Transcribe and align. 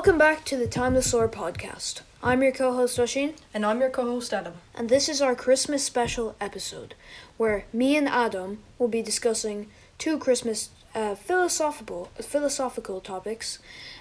Welcome 0.00 0.16
back 0.16 0.46
to 0.46 0.56
the 0.56 0.66
Time 0.66 0.94
to 0.94 1.02
Soar 1.02 1.28
podcast. 1.28 2.00
I'm 2.22 2.42
your 2.42 2.52
co 2.52 2.72
host, 2.72 2.96
Oshin, 2.96 3.34
And 3.52 3.66
I'm 3.66 3.80
your 3.80 3.90
co 3.90 4.06
host, 4.06 4.32
Adam. 4.32 4.54
and 4.74 4.88
this 4.88 5.10
is 5.10 5.20
our 5.20 5.34
Christmas 5.34 5.84
special 5.84 6.34
episode 6.40 6.94
where 7.36 7.66
me 7.70 7.98
and 7.98 8.08
Adam 8.08 8.60
will 8.78 8.88
be 8.88 9.02
discussing 9.02 9.68
two 9.98 10.16
Christmas 10.16 10.70
uh, 10.94 11.14
philosophical, 11.16 12.08
philosophical 12.18 13.02
topics, 13.02 13.58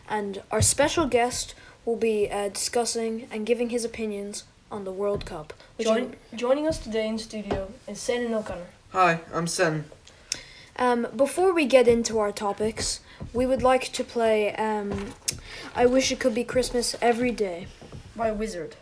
and 0.07 0.41
our 0.51 0.61
special 0.61 1.05
guest 1.05 1.53
will 1.83 1.97
be 1.97 2.31
uh, 2.31 2.47
discussing 2.47 3.27
and 3.29 3.45
giving 3.45 3.69
his 3.69 3.83
opinions 3.83 4.45
on 4.71 4.85
the 4.85 4.93
World 4.93 5.25
Cup. 5.25 5.51
which 5.75 5.85
Join, 5.85 6.15
joining 6.33 6.65
us 6.65 6.79
today 6.79 7.09
in 7.09 7.19
studio 7.19 7.73
is 7.89 7.97
Senan 7.97 8.31
O'Connor. 8.31 8.67
Hi, 8.93 9.19
I'm 9.33 9.47
Sen. 9.47 9.83
Um, 10.77 11.07
before 11.13 11.53
we 11.53 11.65
get 11.65 11.89
into 11.89 12.19
our 12.19 12.31
topics, 12.31 13.01
we 13.33 13.45
would 13.45 13.61
like 13.63 13.91
to 13.93 14.03
play 14.03 14.53
um, 14.55 15.13
I 15.75 15.85
Wish 15.85 16.11
It 16.11 16.19
Could 16.19 16.35
Be 16.35 16.43
Christmas 16.43 16.95
Every 17.01 17.31
Day. 17.31 17.67
by 18.15 18.31
Wizzard. 18.31 18.75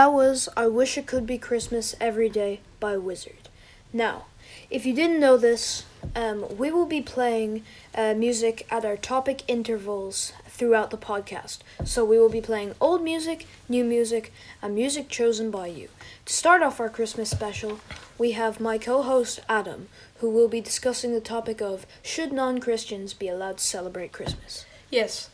That 0.00 0.14
was 0.14 0.48
I 0.56 0.66
Wish 0.66 0.96
It 0.96 1.06
Could 1.06 1.26
Be 1.26 1.36
Christmas 1.36 1.94
Every 2.00 2.30
Day 2.30 2.60
by 2.80 2.96
Wizzard. 2.96 3.50
Now, 3.92 4.24
if 4.70 4.86
you 4.86 4.94
didn't 4.94 5.20
know 5.20 5.36
this, 5.36 5.84
um, 6.16 6.56
we 6.56 6.70
will 6.70 6.86
be 6.86 7.02
playing 7.02 7.64
uh, 7.94 8.14
music 8.14 8.66
at 8.70 8.86
our 8.86 8.96
topic 8.96 9.42
intervals 9.46 10.32
throughout 10.46 10.90
the 10.90 10.96
podcast. 10.96 11.58
So 11.84 12.02
we 12.02 12.18
will 12.18 12.30
be 12.30 12.40
playing 12.40 12.76
old 12.80 13.02
music, 13.02 13.46
new 13.68 13.84
music, 13.84 14.32
and 14.62 14.74
music 14.74 15.10
chosen 15.10 15.50
by 15.50 15.66
you. 15.66 15.90
To 16.24 16.32
start 16.32 16.62
off 16.62 16.80
our 16.80 16.88
Christmas 16.88 17.30
special, 17.30 17.80
we 18.16 18.32
have 18.32 18.58
my 18.58 18.78
co 18.78 19.02
host 19.02 19.40
Adam, 19.50 19.88
who 20.20 20.30
will 20.30 20.48
be 20.48 20.62
discussing 20.62 21.12
the 21.12 21.20
topic 21.20 21.60
of 21.60 21.84
should 22.02 22.32
non 22.32 22.58
Christians 22.58 23.12
be 23.12 23.28
allowed 23.28 23.58
to 23.58 23.64
celebrate 23.64 24.12
Christmas? 24.12 24.64
Yes. 24.90 25.28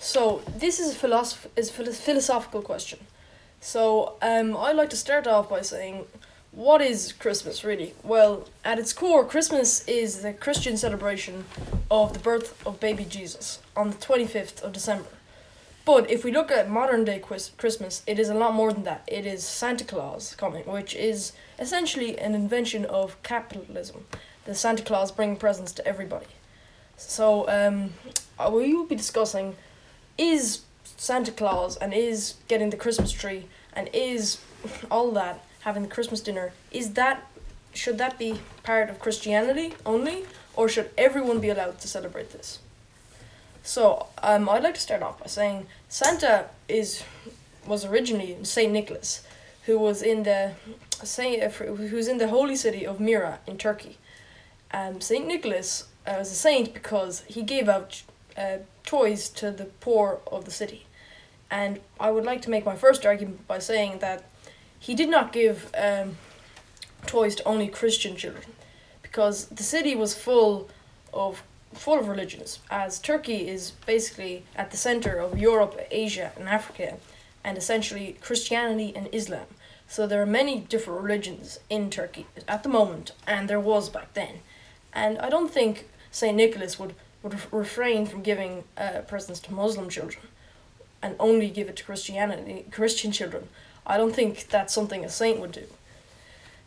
So, 0.00 0.42
this 0.56 0.80
is 0.80 0.96
a, 0.96 0.98
philosoph- 0.98 1.46
is 1.54 1.70
a 1.70 1.92
philosophical 1.92 2.62
question. 2.62 2.98
So, 3.60 4.14
um, 4.22 4.56
I'd 4.56 4.76
like 4.76 4.90
to 4.90 4.96
start 4.96 5.26
off 5.26 5.50
by 5.50 5.62
saying, 5.62 6.06
what 6.52 6.80
is 6.80 7.12
Christmas 7.12 7.64
really? 7.64 7.94
Well, 8.02 8.48
at 8.64 8.78
its 8.78 8.92
core, 8.92 9.24
Christmas 9.24 9.86
is 9.86 10.22
the 10.22 10.32
Christian 10.32 10.76
celebration 10.76 11.44
of 11.90 12.12
the 12.12 12.18
birth 12.18 12.64
of 12.66 12.80
baby 12.80 13.04
Jesus 13.04 13.60
on 13.76 13.90
the 13.90 13.96
25th 13.96 14.62
of 14.62 14.72
December. 14.72 15.08
But 15.84 16.10
if 16.10 16.22
we 16.22 16.32
look 16.32 16.50
at 16.50 16.68
modern 16.68 17.04
day 17.04 17.18
Christmas, 17.18 18.02
it 18.06 18.18
is 18.18 18.28
a 18.28 18.34
lot 18.34 18.54
more 18.54 18.72
than 18.72 18.84
that. 18.84 19.02
It 19.06 19.24
is 19.24 19.42
Santa 19.42 19.84
Claus 19.84 20.34
coming, 20.34 20.64
which 20.64 20.94
is 20.94 21.32
essentially 21.58 22.18
an 22.18 22.34
invention 22.34 22.84
of 22.84 23.20
capitalism. 23.22 24.04
The 24.44 24.54
Santa 24.54 24.82
Claus 24.82 25.10
bringing 25.10 25.36
presents 25.36 25.72
to 25.72 25.86
everybody. 25.86 26.26
So, 26.96 27.48
um, 27.48 27.94
we 28.52 28.74
will 28.74 28.86
be 28.86 28.96
discussing 28.96 29.56
is 30.18 30.60
Santa 30.84 31.32
Claus 31.32 31.76
and 31.76 31.94
is 31.94 32.34
getting 32.48 32.70
the 32.70 32.76
Christmas 32.76 33.12
tree 33.12 33.46
and 33.72 33.88
is 33.92 34.40
all 34.90 35.10
that 35.12 35.44
having 35.60 35.82
the 35.82 35.88
Christmas 35.88 36.20
dinner 36.20 36.52
is 36.70 36.94
that 36.94 37.26
should 37.74 37.98
that 37.98 38.18
be 38.18 38.40
part 38.62 38.90
of 38.90 38.98
Christianity 38.98 39.74
only 39.86 40.24
or 40.56 40.68
should 40.68 40.90
everyone 40.98 41.40
be 41.40 41.48
allowed 41.48 41.78
to 41.80 41.88
celebrate 41.88 42.30
this? 42.32 42.58
So 43.62 44.06
um, 44.22 44.48
I'd 44.48 44.62
like 44.62 44.74
to 44.74 44.80
start 44.80 45.02
off 45.02 45.20
by 45.20 45.26
saying 45.26 45.66
Santa 45.88 46.46
is 46.68 47.04
was 47.66 47.84
originally 47.84 48.36
Saint 48.42 48.72
Nicholas, 48.72 49.26
who 49.66 49.78
was 49.78 50.00
in 50.00 50.22
the 50.22 50.52
Saint 51.04 51.42
who's 51.52 52.08
in 52.08 52.18
the 52.18 52.28
holy 52.28 52.56
city 52.56 52.86
of 52.86 52.98
Myra 52.98 53.38
in 53.46 53.58
Turkey. 53.58 53.98
Um, 54.72 55.00
Saint 55.00 55.26
Nicholas 55.26 55.84
uh, 56.06 56.14
was 56.18 56.32
a 56.32 56.34
saint 56.34 56.74
because 56.74 57.20
he 57.28 57.42
gave 57.42 57.68
out 57.68 58.02
uh, 58.38 58.58
toys 58.84 59.28
to 59.28 59.50
the 59.50 59.64
poor 59.64 60.20
of 60.30 60.44
the 60.44 60.50
city. 60.50 60.86
And 61.50 61.80
I 61.98 62.10
would 62.10 62.24
like 62.24 62.42
to 62.42 62.50
make 62.50 62.64
my 62.64 62.76
first 62.76 63.04
argument 63.04 63.48
by 63.48 63.58
saying 63.58 63.98
that 63.98 64.24
he 64.78 64.94
did 64.94 65.10
not 65.10 65.32
give 65.32 65.70
um, 65.76 66.16
toys 67.06 67.34
to 67.36 67.44
only 67.44 67.68
Christian 67.68 68.16
children, 68.16 68.52
because 69.02 69.46
the 69.46 69.62
city 69.62 69.94
was 69.96 70.14
full 70.14 70.68
of 71.12 71.42
full 71.74 71.98
of 71.98 72.08
religions, 72.08 72.60
as 72.70 72.98
Turkey 72.98 73.48
is 73.48 73.72
basically 73.86 74.42
at 74.56 74.70
the 74.70 74.76
center 74.76 75.18
of 75.18 75.38
Europe, 75.38 75.78
Asia, 75.90 76.32
and 76.36 76.48
Africa, 76.48 76.96
and 77.44 77.58
essentially 77.58 78.16
Christianity 78.20 78.92
and 78.96 79.08
Islam. 79.12 79.46
So 79.86 80.06
there 80.06 80.22
are 80.22 80.26
many 80.26 80.60
different 80.60 81.02
religions 81.02 81.58
in 81.68 81.90
Turkey 81.90 82.26
at 82.46 82.62
the 82.62 82.68
moment, 82.68 83.12
and 83.26 83.48
there 83.48 83.60
was 83.60 83.90
back 83.90 84.14
then. 84.14 84.34
And 84.92 85.18
I 85.18 85.28
don't 85.28 85.50
think 85.50 85.88
Saint 86.10 86.36
Nicholas 86.36 86.78
would 86.78 86.94
would 87.22 87.32
ref- 87.32 87.52
refrain 87.52 88.06
from 88.06 88.22
giving 88.22 88.64
uh, 88.76 89.00
presents 89.06 89.40
to 89.40 89.52
Muslim 89.52 89.88
children, 89.88 90.24
and 91.02 91.14
only 91.18 91.48
give 91.48 91.68
it 91.68 91.76
to 91.76 91.84
Christianity 91.84 92.64
Christian 92.70 93.12
children. 93.12 93.48
I 93.86 93.96
don't 93.96 94.14
think 94.14 94.48
that's 94.48 94.74
something 94.74 95.04
a 95.04 95.08
saint 95.08 95.40
would 95.40 95.52
do. 95.52 95.64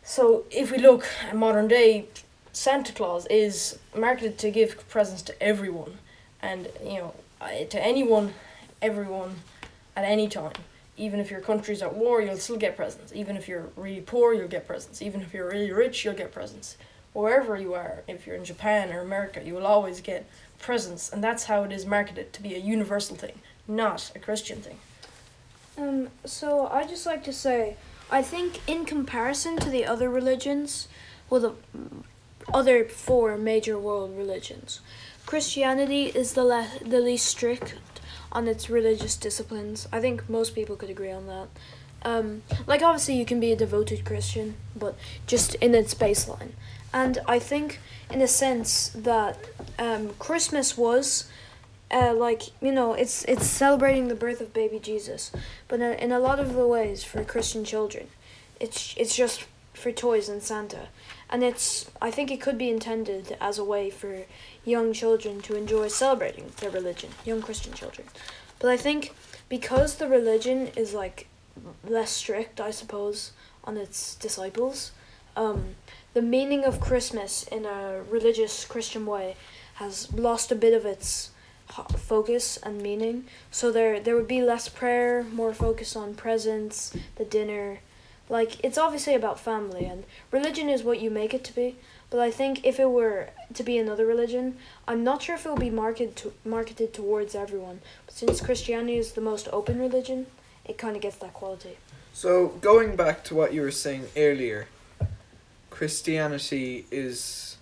So 0.02 0.44
if 0.50 0.72
we 0.72 0.78
look 0.78 1.06
at 1.28 1.36
modern 1.36 1.68
day, 1.68 2.06
Santa 2.52 2.92
Claus 2.92 3.26
is 3.26 3.78
marketed 3.96 4.36
to 4.38 4.50
give 4.50 4.88
presents 4.88 5.22
to 5.22 5.42
everyone, 5.42 5.98
and 6.40 6.68
you 6.84 6.98
know 6.98 7.14
uh, 7.40 7.64
to 7.70 7.84
anyone, 7.84 8.34
everyone, 8.80 9.36
at 9.96 10.04
any 10.04 10.28
time. 10.28 10.52
Even 10.98 11.20
if 11.20 11.30
your 11.30 11.40
country's 11.40 11.80
at 11.80 11.94
war, 11.94 12.20
you'll 12.20 12.36
still 12.36 12.58
get 12.58 12.76
presents. 12.76 13.12
Even 13.14 13.36
if 13.36 13.48
you're 13.48 13.68
really 13.76 14.02
poor, 14.02 14.34
you'll 14.34 14.48
get 14.48 14.66
presents. 14.66 15.00
Even 15.00 15.22
if 15.22 15.32
you're 15.32 15.48
really 15.48 15.72
rich, 15.72 16.04
you'll 16.04 16.14
get 16.14 16.32
presents. 16.32 16.76
Wherever 17.12 17.56
you 17.56 17.74
are, 17.74 18.02
if 18.08 18.26
you're 18.26 18.36
in 18.36 18.44
Japan 18.44 18.92
or 18.92 19.00
America, 19.00 19.42
you 19.44 19.54
will 19.54 19.66
always 19.66 20.00
get 20.00 20.26
presents, 20.58 21.12
and 21.12 21.22
that's 21.22 21.44
how 21.44 21.64
it 21.64 21.72
is 21.72 21.84
marketed 21.84 22.32
to 22.32 22.42
be 22.42 22.54
a 22.54 22.58
universal 22.58 23.16
thing, 23.16 23.40
not 23.68 24.10
a 24.14 24.18
Christian 24.18 24.60
thing. 24.60 24.78
Um, 25.76 26.08
so 26.24 26.68
I 26.68 26.84
just 26.84 27.06
like 27.06 27.24
to 27.24 27.32
say, 27.32 27.76
I 28.10 28.22
think 28.22 28.60
in 28.66 28.84
comparison 28.84 29.56
to 29.58 29.70
the 29.70 29.84
other 29.84 30.08
religions, 30.08 30.88
well, 31.28 31.40
the 31.40 31.54
other 32.52 32.84
four 32.84 33.36
major 33.38 33.78
world 33.78 34.16
religions, 34.16 34.80
Christianity 35.26 36.06
is 36.06 36.34
the 36.34 36.44
le- 36.44 36.68
the 36.84 37.00
least 37.00 37.26
strict 37.26 37.74
on 38.30 38.48
its 38.48 38.68
religious 38.68 39.16
disciplines. 39.16 39.88
I 39.92 40.00
think 40.00 40.28
most 40.28 40.54
people 40.54 40.76
could 40.76 40.90
agree 40.90 41.12
on 41.12 41.26
that. 41.26 41.48
Um, 42.04 42.42
like 42.66 42.82
obviously 42.82 43.14
you 43.16 43.24
can 43.24 43.38
be 43.38 43.52
a 43.52 43.56
devoted 43.56 44.04
Christian, 44.04 44.56
but 44.74 44.96
just 45.26 45.54
in 45.56 45.74
its 45.74 45.94
baseline. 45.94 46.52
And 46.92 47.18
I 47.26 47.38
think, 47.38 47.80
in 48.10 48.20
a 48.20 48.28
sense, 48.28 48.90
that 48.90 49.38
um, 49.78 50.10
Christmas 50.18 50.76
was 50.76 51.28
uh, 51.92 52.14
like 52.14 52.42
you 52.60 52.72
know 52.72 52.94
it's 52.94 53.24
it's 53.24 53.46
celebrating 53.46 54.08
the 54.08 54.14
birth 54.14 54.40
of 54.40 54.52
baby 54.52 54.78
Jesus, 54.78 55.30
but 55.68 55.80
in, 55.80 55.92
in 55.94 56.12
a 56.12 56.18
lot 56.18 56.40
of 56.40 56.54
the 56.54 56.66
ways 56.66 57.04
for 57.04 57.22
Christian 57.24 57.64
children, 57.64 58.08
it's 58.58 58.94
it's 58.96 59.14
just 59.14 59.44
for 59.74 59.92
toys 59.92 60.28
and 60.28 60.42
Santa, 60.42 60.88
and 61.28 61.42
it's 61.42 61.90
I 62.00 62.10
think 62.10 62.30
it 62.30 62.40
could 62.40 62.56
be 62.56 62.70
intended 62.70 63.36
as 63.40 63.58
a 63.58 63.64
way 63.64 63.90
for 63.90 64.24
young 64.64 64.92
children 64.92 65.40
to 65.42 65.56
enjoy 65.56 65.88
celebrating 65.88 66.52
their 66.58 66.70
religion, 66.70 67.10
young 67.24 67.42
Christian 67.42 67.74
children, 67.74 68.08
but 68.58 68.70
I 68.70 68.76
think 68.76 69.14
because 69.48 69.96
the 69.96 70.08
religion 70.08 70.68
is 70.76 70.94
like 70.94 71.28
less 71.86 72.10
strict, 72.10 72.60
I 72.60 72.70
suppose, 72.70 73.32
on 73.64 73.76
its 73.76 74.14
disciples, 74.14 74.92
um, 75.36 75.74
the 76.14 76.22
meaning 76.22 76.64
of 76.64 76.80
Christmas 76.80 77.44
in 77.44 77.64
a 77.64 78.02
religious 78.08 78.64
Christian 78.64 79.06
way 79.06 79.36
has 79.74 80.12
lost 80.12 80.52
a 80.52 80.54
bit 80.54 80.74
of 80.74 80.84
its 80.84 81.30
focus 81.96 82.58
and 82.58 82.82
meaning. 82.82 83.24
So 83.50 83.72
there 83.72 83.98
there 83.98 84.14
would 84.14 84.28
be 84.28 84.42
less 84.42 84.68
prayer, 84.68 85.24
more 85.24 85.54
focus 85.54 85.96
on 85.96 86.14
presents, 86.14 86.94
the 87.16 87.24
dinner. 87.24 87.80
Like 88.28 88.62
it's 88.64 88.78
obviously 88.78 89.14
about 89.14 89.40
family 89.40 89.84
and 89.86 90.04
religion 90.30 90.68
is 90.68 90.82
what 90.82 91.00
you 91.00 91.10
make 91.10 91.34
it 91.34 91.44
to 91.44 91.54
be. 91.54 91.76
But 92.10 92.20
I 92.20 92.30
think 92.30 92.64
if 92.64 92.78
it 92.78 92.90
were 92.90 93.30
to 93.54 93.62
be 93.62 93.78
another 93.78 94.04
religion, 94.04 94.58
I'm 94.86 95.02
not 95.02 95.22
sure 95.22 95.36
if 95.36 95.46
it 95.46 95.48
will 95.48 95.56
be 95.56 95.70
marketed 95.70 96.14
to, 96.16 96.32
marketed 96.44 96.92
towards 96.92 97.34
everyone. 97.34 97.80
But 98.04 98.14
since 98.14 98.42
Christianity 98.42 98.98
is 98.98 99.12
the 99.12 99.22
most 99.22 99.48
open 99.50 99.80
religion, 99.80 100.26
it 100.66 100.76
kind 100.76 100.94
of 100.94 101.00
gets 101.00 101.16
that 101.16 101.32
quality. 101.32 101.78
So 102.12 102.48
going 102.60 102.96
back 102.96 103.24
to 103.24 103.34
what 103.34 103.54
you 103.54 103.62
were 103.62 103.70
saying 103.70 104.08
earlier, 104.14 104.68
Christianity 105.86 106.86
is 106.92 107.56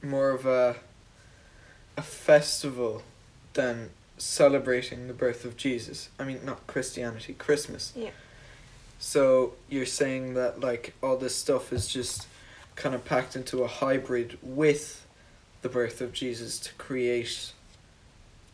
more 0.00 0.30
of 0.30 0.46
a 0.46 0.76
a 1.96 2.02
festival 2.02 3.02
than 3.54 3.90
celebrating 4.16 5.08
the 5.08 5.12
birth 5.12 5.44
of 5.44 5.56
Jesus. 5.56 6.08
I 6.20 6.22
mean, 6.22 6.38
not 6.44 6.64
Christianity, 6.68 7.34
Christmas. 7.34 7.92
Yeah. 7.96 8.10
So 9.00 9.54
you're 9.68 9.86
saying 9.86 10.34
that 10.34 10.60
like 10.60 10.94
all 11.02 11.16
this 11.16 11.34
stuff 11.34 11.72
is 11.72 11.88
just 11.88 12.28
kind 12.76 12.94
of 12.94 13.04
packed 13.04 13.34
into 13.34 13.64
a 13.64 13.66
hybrid 13.66 14.38
with 14.40 15.04
the 15.62 15.68
birth 15.68 16.00
of 16.00 16.12
Jesus 16.12 16.60
to 16.60 16.72
create 16.74 17.50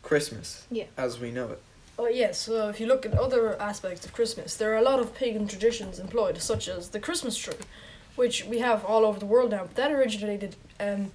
Christmas 0.01 0.65
Yeah. 0.71 0.85
as 0.97 1.19
we 1.19 1.29
know 1.29 1.49
it. 1.51 1.61
Oh 1.99 2.07
yes, 2.07 2.39
so 2.39 2.69
if 2.69 2.79
you 2.79 2.87
look 2.87 3.05
at 3.05 3.13
other 3.13 3.55
aspects 3.61 4.03
of 4.03 4.13
Christmas, 4.13 4.55
there 4.57 4.73
are 4.73 4.77
a 4.77 4.81
lot 4.81 4.99
of 4.99 5.13
pagan 5.13 5.47
traditions 5.47 5.99
employed, 5.99 6.41
such 6.41 6.67
as 6.67 6.89
the 6.89 6.99
Christmas 6.99 7.37
tree, 7.37 7.53
which 8.15 8.45
we 8.45 8.59
have 8.59 8.83
all 8.85 9.05
over 9.05 9.19
the 9.19 9.25
world 9.25 9.51
now. 9.51 9.63
But 9.63 9.75
that 9.75 9.91
originated 9.91 10.55
um, 10.79 11.11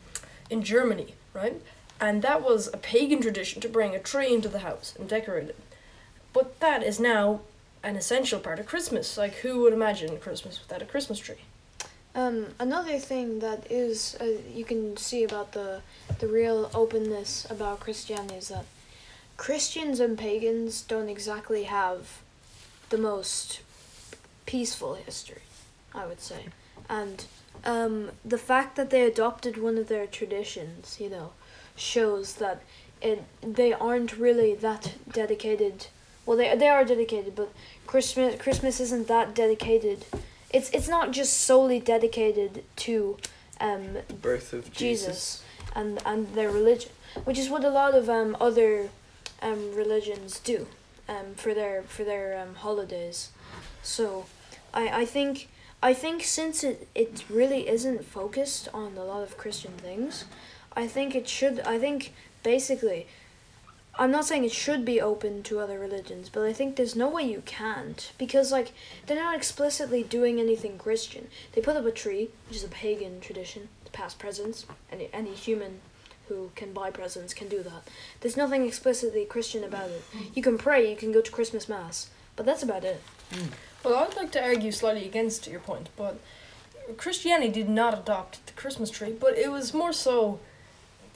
in 0.49 0.62
Germany, 0.62 1.14
right? 1.35 1.61
And 2.00 2.23
that 2.23 2.43
was 2.43 2.69
a 2.73 2.79
pagan 2.79 3.20
tradition 3.20 3.61
to 3.61 3.69
bring 3.69 3.94
a 3.94 3.99
tree 3.99 4.32
into 4.32 4.49
the 4.49 4.61
house 4.61 4.94
and 4.99 5.08
decorate 5.08 5.49
it. 5.49 5.58
But 6.32 6.61
that 6.61 6.82
is 6.82 6.99
now 6.99 7.41
an 7.82 7.97
essential 7.97 8.41
part 8.41 8.58
of 8.58 8.67
Christmas. 8.67 9.19
Like, 9.19 9.35
who 9.37 9.61
would 9.61 9.73
imagine 9.73 10.19
Christmas 10.19 10.61
without 10.61 10.82
a 10.82 10.87
Christmas 10.87 11.19
tree? 11.19 11.43
Um, 12.14 12.47
another 12.58 12.99
thing 12.99 13.38
that 13.38 13.70
is 13.70 14.17
uh, 14.20 14.41
you 14.53 14.64
can 14.64 14.96
see 14.96 15.23
about 15.23 15.53
the 15.53 15.81
the 16.19 16.26
real 16.26 16.70
openness 16.75 17.46
about 17.49 17.81
Christianity 17.81 18.35
is 18.35 18.49
that 18.49 18.64
Christians 19.37 20.00
and 20.00 20.19
pagans 20.19 20.82
don't 20.82 21.08
exactly 21.08 21.64
have 21.64 22.20
the 22.91 22.99
most 22.99 23.61
peaceful 24.44 24.94
history, 24.94 25.43
I 25.94 26.05
would 26.06 26.20
say, 26.20 26.46
and 26.88 27.25
um, 27.65 28.11
the 28.25 28.38
fact 28.38 28.77
that 28.77 28.91
they 28.91 29.03
adopted 29.03 29.56
one 29.59 29.77
of 29.79 29.88
their 29.88 30.06
traditions, 30.06 30.99
you 31.00 31.11
know, 31.11 31.32
shows 31.77 32.35
that 32.35 32.62
it 33.00 33.25
they 33.43 33.73
aren't 33.73 34.17
really 34.17 34.55
that 34.55 34.94
dedicated. 35.12 35.87
Well, 36.27 36.37
they 36.37 36.55
they 36.56 36.69
are 36.69 36.85
dedicated, 36.85 37.35
but 37.35 37.53
Christmas 37.87 38.41
Christmas 38.41 38.81
isn't 38.81 39.09
that 39.09 39.35
dedicated. 39.35 40.05
It's 40.53 40.71
it's 40.71 40.88
not 40.88 41.12
just 41.12 41.38
solely 41.38 41.81
dedicated 41.81 42.65
to 42.77 43.17
um, 43.61 43.94
The 44.09 44.15
birth 44.15 44.53
of 44.53 44.73
Jesus. 44.73 45.06
Jesus 45.06 45.44
and 45.75 46.00
and 46.05 46.35
their 46.35 46.50
religion, 46.50 46.91
which 47.25 47.38
is 47.38 47.49
what 47.49 47.65
a 47.65 47.71
lot 47.71 47.94
of 47.94 48.09
um, 48.09 48.37
other 48.41 48.91
um, 49.43 49.75
religions 49.75 50.41
do 50.41 50.67
um, 51.09 51.35
for 51.37 51.55
their 51.55 51.82
for 51.82 52.05
their 52.05 52.38
um, 52.41 52.56
holidays. 52.56 53.31
So, 53.82 54.27
I 54.75 55.03
I 55.03 55.05
think 55.05 55.49
I 55.82 55.94
think 55.94 56.23
since 56.23 56.62
it 56.62 56.88
it 56.94 57.25
really 57.31 57.69
isn't 57.69 58.05
focused 58.05 58.69
on 58.75 58.97
a 58.97 59.05
lot 59.05 59.23
of 59.23 59.38
Christian 59.38 59.73
things, 59.73 60.25
I 60.75 60.87
think 60.87 61.15
it 61.15 61.29
should. 61.29 61.61
I 61.61 61.79
think 61.79 62.12
basically. 62.43 63.06
I'm 63.99 64.12
not 64.12 64.25
saying 64.25 64.44
it 64.44 64.53
should 64.53 64.85
be 64.85 65.00
open 65.00 65.43
to 65.43 65.59
other 65.59 65.79
religions, 65.79 66.31
but 66.31 66.44
I 66.44 66.53
think 66.55 66.77
there's 66.77 66.97
no 66.97 67.09
way 67.11 67.25
you 67.25 67.43
can't 67.44 68.12
because 68.19 68.53
like 68.53 68.73
they're 69.06 69.23
not 69.23 69.37
explicitly 69.37 70.03
doing 70.03 70.38
anything 70.38 70.79
Christian. 70.79 71.27
They 71.53 71.61
put 71.61 71.77
up 71.77 71.85
a 71.85 71.91
tree, 71.91 72.31
which 72.49 72.59
is 72.59 72.65
a 72.65 72.69
pagan 72.69 73.21
tradition 73.21 73.69
to 73.85 73.91
pass 73.91 74.15
presents. 74.15 74.65
Any 74.91 75.11
any 75.12 75.35
human 75.35 75.81
who 76.29 76.51
can 76.55 76.72
buy 76.72 76.91
presents 76.91 77.34
can 77.34 77.49
do 77.49 77.63
that. 77.65 77.82
There's 78.20 78.37
nothing 78.37 78.65
explicitly 78.65 79.25
Christian 79.25 79.65
about 79.65 79.91
it. 79.91 80.03
You 80.34 80.43
can 80.43 80.56
pray, 80.56 80.89
you 80.89 80.96
can 80.96 81.13
go 81.13 81.20
to 81.20 81.31
Christmas 81.31 81.69
mass, 81.69 82.08
but 82.37 82.46
that's 82.46 82.63
about 82.63 82.84
it. 82.84 83.03
Hmm. 83.32 83.49
Well, 83.82 83.94
I'd 83.94 84.17
like 84.17 84.31
to 84.32 84.44
argue 84.44 84.72
slightly 84.72 85.06
against 85.06 85.46
your 85.46 85.60
point, 85.60 85.89
but 85.96 86.20
Christianity 86.99 87.51
did 87.51 87.69
not 87.69 87.99
adopt 87.99 88.46
the 88.46 88.53
Christmas 88.53 88.91
tree, 88.91 89.15
but 89.19 89.39
it 89.39 89.51
was 89.51 89.72
more 89.72 89.93
so 89.93 90.39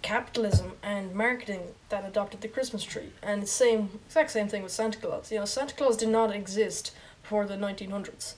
capitalism 0.00 0.73
and 0.83 1.14
marketing 1.14 1.61
that 1.90 2.06
adopted 2.06 2.40
the 2.40 2.49
Christmas 2.49 2.83
tree. 2.83 3.11
And 3.23 3.47
same 3.47 4.00
exact 4.06 4.30
same 4.30 4.49
thing 4.49 4.62
with 4.62 4.73
Santa 4.73 4.99
Claus. 4.99 5.30
You 5.30 5.40
know, 5.40 5.44
Santa 5.44 5.75
Claus 5.75 5.97
did 5.97 6.09
not 6.09 6.35
exist 6.35 6.92
before 7.23 7.44
the 7.44 7.56
1900s. 7.56 8.35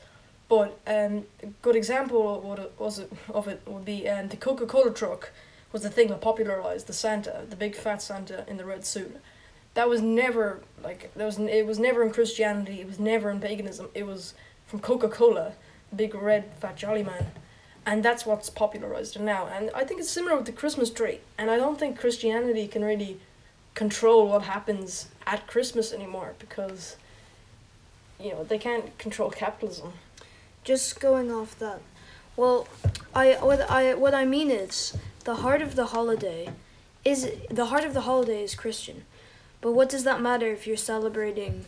But 0.48 0.78
um, 0.86 1.24
a 1.42 1.46
good 1.62 1.76
example 1.76 2.36
of 2.36 2.44
what 2.44 2.58
it 2.58 2.72
was 2.78 3.04
of 3.28 3.48
it 3.48 3.62
would 3.66 3.84
be 3.84 4.08
um, 4.08 4.28
the 4.28 4.36
Coca 4.36 4.66
Cola 4.66 4.92
truck 4.92 5.30
was 5.72 5.82
the 5.82 5.90
thing 5.90 6.08
that 6.08 6.20
popularized 6.20 6.86
the 6.88 6.92
Santa, 6.92 7.44
the 7.48 7.56
big 7.56 7.76
fat 7.76 8.02
Santa 8.02 8.44
in 8.48 8.56
the 8.56 8.64
red 8.64 8.84
suit. 8.84 9.16
That 9.76 9.90
was 9.90 10.00
never 10.00 10.62
like 10.82 11.12
that 11.14 11.24
was 11.24 11.38
it 11.38 11.66
was 11.66 11.78
never 11.78 12.02
in 12.02 12.10
Christianity. 12.10 12.80
It 12.80 12.86
was 12.86 12.98
never 12.98 13.28
in 13.30 13.40
paganism. 13.40 13.88
It 13.94 14.06
was 14.06 14.32
from 14.66 14.80
Coca 14.80 15.08
Cola, 15.08 15.52
big 15.94 16.14
red 16.14 16.44
fat 16.60 16.76
jolly 16.76 17.02
man, 17.02 17.26
and 17.84 18.02
that's 18.02 18.24
what's 18.24 18.48
popularized 18.48 19.16
it 19.16 19.22
now. 19.22 19.46
And 19.46 19.70
I 19.74 19.84
think 19.84 20.00
it's 20.00 20.08
similar 20.08 20.34
with 20.34 20.46
the 20.46 20.52
Christmas 20.52 20.88
tree. 20.88 21.20
And 21.36 21.50
I 21.50 21.58
don't 21.58 21.78
think 21.78 22.00
Christianity 22.00 22.66
can 22.66 22.82
really 22.82 23.20
control 23.74 24.28
what 24.28 24.44
happens 24.44 25.08
at 25.26 25.46
Christmas 25.46 25.92
anymore 25.92 26.32
because 26.38 26.96
you 28.18 28.30
know 28.30 28.44
they 28.44 28.58
can't 28.58 28.96
control 28.96 29.28
capitalism. 29.28 29.92
Just 30.64 31.00
going 31.00 31.30
off 31.30 31.58
that. 31.58 31.82
Well, 32.34 32.66
I 33.14 33.34
what 33.34 33.70
I 33.70 33.92
what 33.92 34.14
I 34.14 34.24
mean 34.24 34.50
is 34.50 34.96
the 35.24 35.36
heart 35.36 35.60
of 35.60 35.76
the 35.76 35.88
holiday 35.88 36.48
is 37.04 37.30
the 37.50 37.66
heart 37.66 37.84
of 37.84 37.92
the 37.92 38.00
holiday 38.00 38.42
is 38.42 38.54
Christian. 38.54 39.04
But 39.66 39.72
what 39.72 39.88
does 39.88 40.04
that 40.04 40.20
matter 40.20 40.46
if 40.52 40.68
you're 40.68 40.76
celebrating 40.76 41.64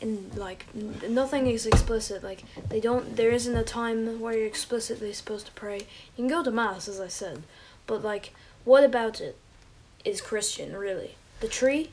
in 0.00 0.30
like 0.34 0.64
nothing 0.74 1.46
is 1.48 1.66
explicit 1.66 2.24
like 2.24 2.44
they 2.70 2.80
don't 2.80 3.14
there 3.16 3.30
isn't 3.30 3.54
a 3.54 3.62
time 3.62 4.20
where 4.22 4.32
you're 4.32 4.46
explicitly 4.46 5.12
supposed 5.12 5.44
to 5.44 5.52
pray. 5.52 5.80
You 6.16 6.16
can 6.16 6.28
go 6.28 6.42
to 6.42 6.50
mass 6.50 6.88
as 6.88 6.98
I 6.98 7.08
said, 7.08 7.42
but 7.86 8.02
like 8.02 8.32
what 8.64 8.84
about 8.84 9.20
it 9.20 9.36
is 10.02 10.22
Christian 10.22 10.74
really? 10.74 11.16
The 11.40 11.46
tree 11.46 11.90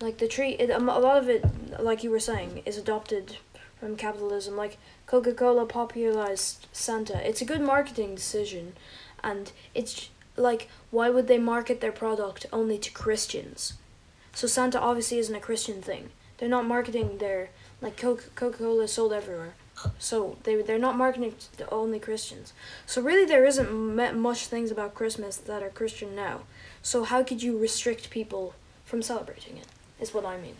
like 0.00 0.18
the 0.18 0.26
tree 0.26 0.56
it, 0.58 0.72
um, 0.72 0.88
a 0.88 0.98
lot 0.98 1.18
of 1.18 1.28
it 1.28 1.44
like 1.80 2.02
you 2.02 2.10
were 2.10 2.18
saying 2.18 2.62
is 2.66 2.76
adopted 2.76 3.36
from 3.78 3.94
capitalism 3.94 4.56
like 4.56 4.76
Coca-Cola 5.06 5.66
popularized 5.66 6.66
Santa. 6.72 7.24
It's 7.24 7.40
a 7.40 7.44
good 7.52 7.60
marketing 7.60 8.16
decision 8.16 8.72
and 9.22 9.52
it's 9.72 10.10
like 10.34 10.68
why 10.90 11.10
would 11.10 11.28
they 11.28 11.38
market 11.38 11.80
their 11.80 11.92
product 11.92 12.46
only 12.52 12.76
to 12.78 12.90
Christians? 12.90 13.74
So 14.36 14.46
Santa 14.46 14.78
obviously 14.78 15.16
isn't 15.16 15.34
a 15.34 15.40
Christian 15.40 15.80
thing. 15.80 16.10
They're 16.36 16.46
not 16.46 16.66
marketing 16.66 17.16
their 17.16 17.48
like 17.80 17.96
Coca 17.96 18.28
Cola 18.34 18.84
is 18.84 18.92
sold 18.92 19.14
everywhere. 19.14 19.54
So 19.98 20.36
they 20.42 20.60
they're 20.60 20.78
not 20.78 20.94
marketing 20.94 21.34
to 21.56 21.70
only 21.70 21.98
Christians. 21.98 22.52
So 22.84 23.00
really, 23.00 23.24
there 23.24 23.46
isn't 23.46 23.72
much 24.18 24.46
things 24.48 24.70
about 24.70 24.94
Christmas 24.94 25.38
that 25.38 25.62
are 25.62 25.70
Christian 25.70 26.14
now. 26.14 26.42
So 26.82 27.04
how 27.04 27.22
could 27.22 27.42
you 27.42 27.56
restrict 27.56 28.10
people 28.10 28.52
from 28.84 29.00
celebrating 29.00 29.56
it? 29.56 29.68
Is 29.98 30.12
what 30.12 30.26
I 30.26 30.36
mean. 30.36 30.56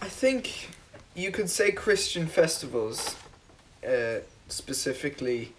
I 0.00 0.08
think 0.08 0.70
you 1.14 1.30
could 1.30 1.50
say 1.50 1.70
Christian 1.70 2.26
festivals, 2.26 3.16
uh, 3.86 4.20
specifically 4.48 5.52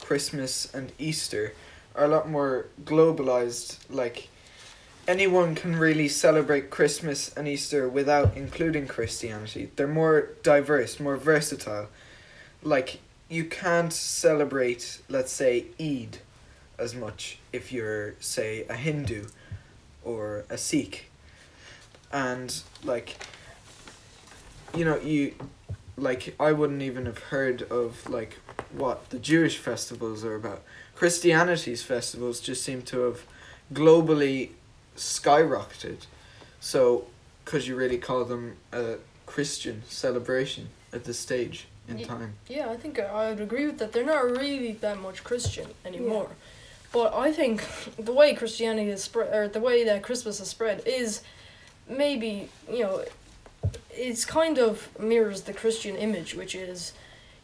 Christmas 0.00 0.74
and 0.74 0.90
Easter, 0.98 1.52
are 1.94 2.06
a 2.06 2.08
lot 2.08 2.28
more 2.28 2.66
globalized. 2.84 3.78
Like, 3.88 4.28
anyone 5.06 5.54
can 5.54 5.76
really 5.76 6.08
celebrate 6.08 6.70
Christmas 6.70 7.32
and 7.36 7.46
Easter 7.46 7.88
without 7.88 8.36
including 8.36 8.86
Christianity. 8.86 9.70
They're 9.76 9.86
more 9.86 10.30
diverse, 10.42 10.98
more 11.00 11.16
versatile. 11.16 11.88
Like, 12.62 13.00
you 13.28 13.44
can't 13.44 13.92
celebrate, 13.92 15.00
let's 15.08 15.32
say, 15.32 15.66
Eid 15.80 16.18
as 16.78 16.94
much 16.94 17.38
if 17.52 17.72
you're, 17.72 18.14
say, 18.20 18.64
a 18.68 18.74
Hindu 18.74 19.26
or 20.02 20.44
a 20.50 20.58
Sikh. 20.58 21.10
And, 22.12 22.62
like, 22.82 23.16
you 24.74 24.84
know, 24.84 24.98
you 24.98 25.34
like 25.96 26.34
I 26.40 26.52
wouldn't 26.52 26.82
even 26.82 27.06
have 27.06 27.18
heard 27.18 27.62
of 27.62 28.08
like 28.08 28.38
what 28.72 29.10
the 29.10 29.18
Jewish 29.18 29.58
festivals 29.58 30.24
are 30.24 30.34
about. 30.34 30.62
Christianity's 30.94 31.82
festivals 31.82 32.40
just 32.40 32.62
seem 32.62 32.82
to 32.82 33.00
have 33.00 33.24
globally 33.72 34.50
skyrocketed. 34.96 36.06
So, 36.60 37.06
could 37.44 37.66
you 37.66 37.76
really 37.76 37.98
call 37.98 38.24
them 38.24 38.56
a 38.72 38.96
Christian 39.26 39.82
celebration 39.88 40.68
at 40.92 41.04
this 41.04 41.18
stage 41.18 41.66
in 41.88 41.98
Ye- 41.98 42.04
time? 42.04 42.34
Yeah, 42.48 42.70
I 42.70 42.76
think 42.76 42.98
I 42.98 43.30
would 43.30 43.40
agree 43.40 43.66
with 43.66 43.78
that. 43.78 43.92
They're 43.92 44.04
not 44.04 44.24
really 44.24 44.72
that 44.72 44.98
much 45.00 45.24
Christian 45.24 45.68
anymore. 45.84 46.30
But 46.92 47.12
I 47.12 47.32
think 47.32 47.64
the 47.98 48.12
way 48.12 48.34
Christianity 48.34 48.88
is 48.88 49.02
spread, 49.02 49.34
or 49.34 49.48
the 49.48 49.60
way 49.60 49.84
that 49.84 50.02
Christmas 50.02 50.40
is 50.40 50.48
spread, 50.48 50.82
is 50.86 51.22
maybe 51.88 52.48
you 52.70 52.84
know, 52.84 53.04
it's 53.90 54.24
kind 54.24 54.58
of 54.58 54.88
mirrors 54.98 55.42
the 55.42 55.52
Christian 55.52 55.96
image, 55.96 56.34
which 56.34 56.54
is, 56.54 56.92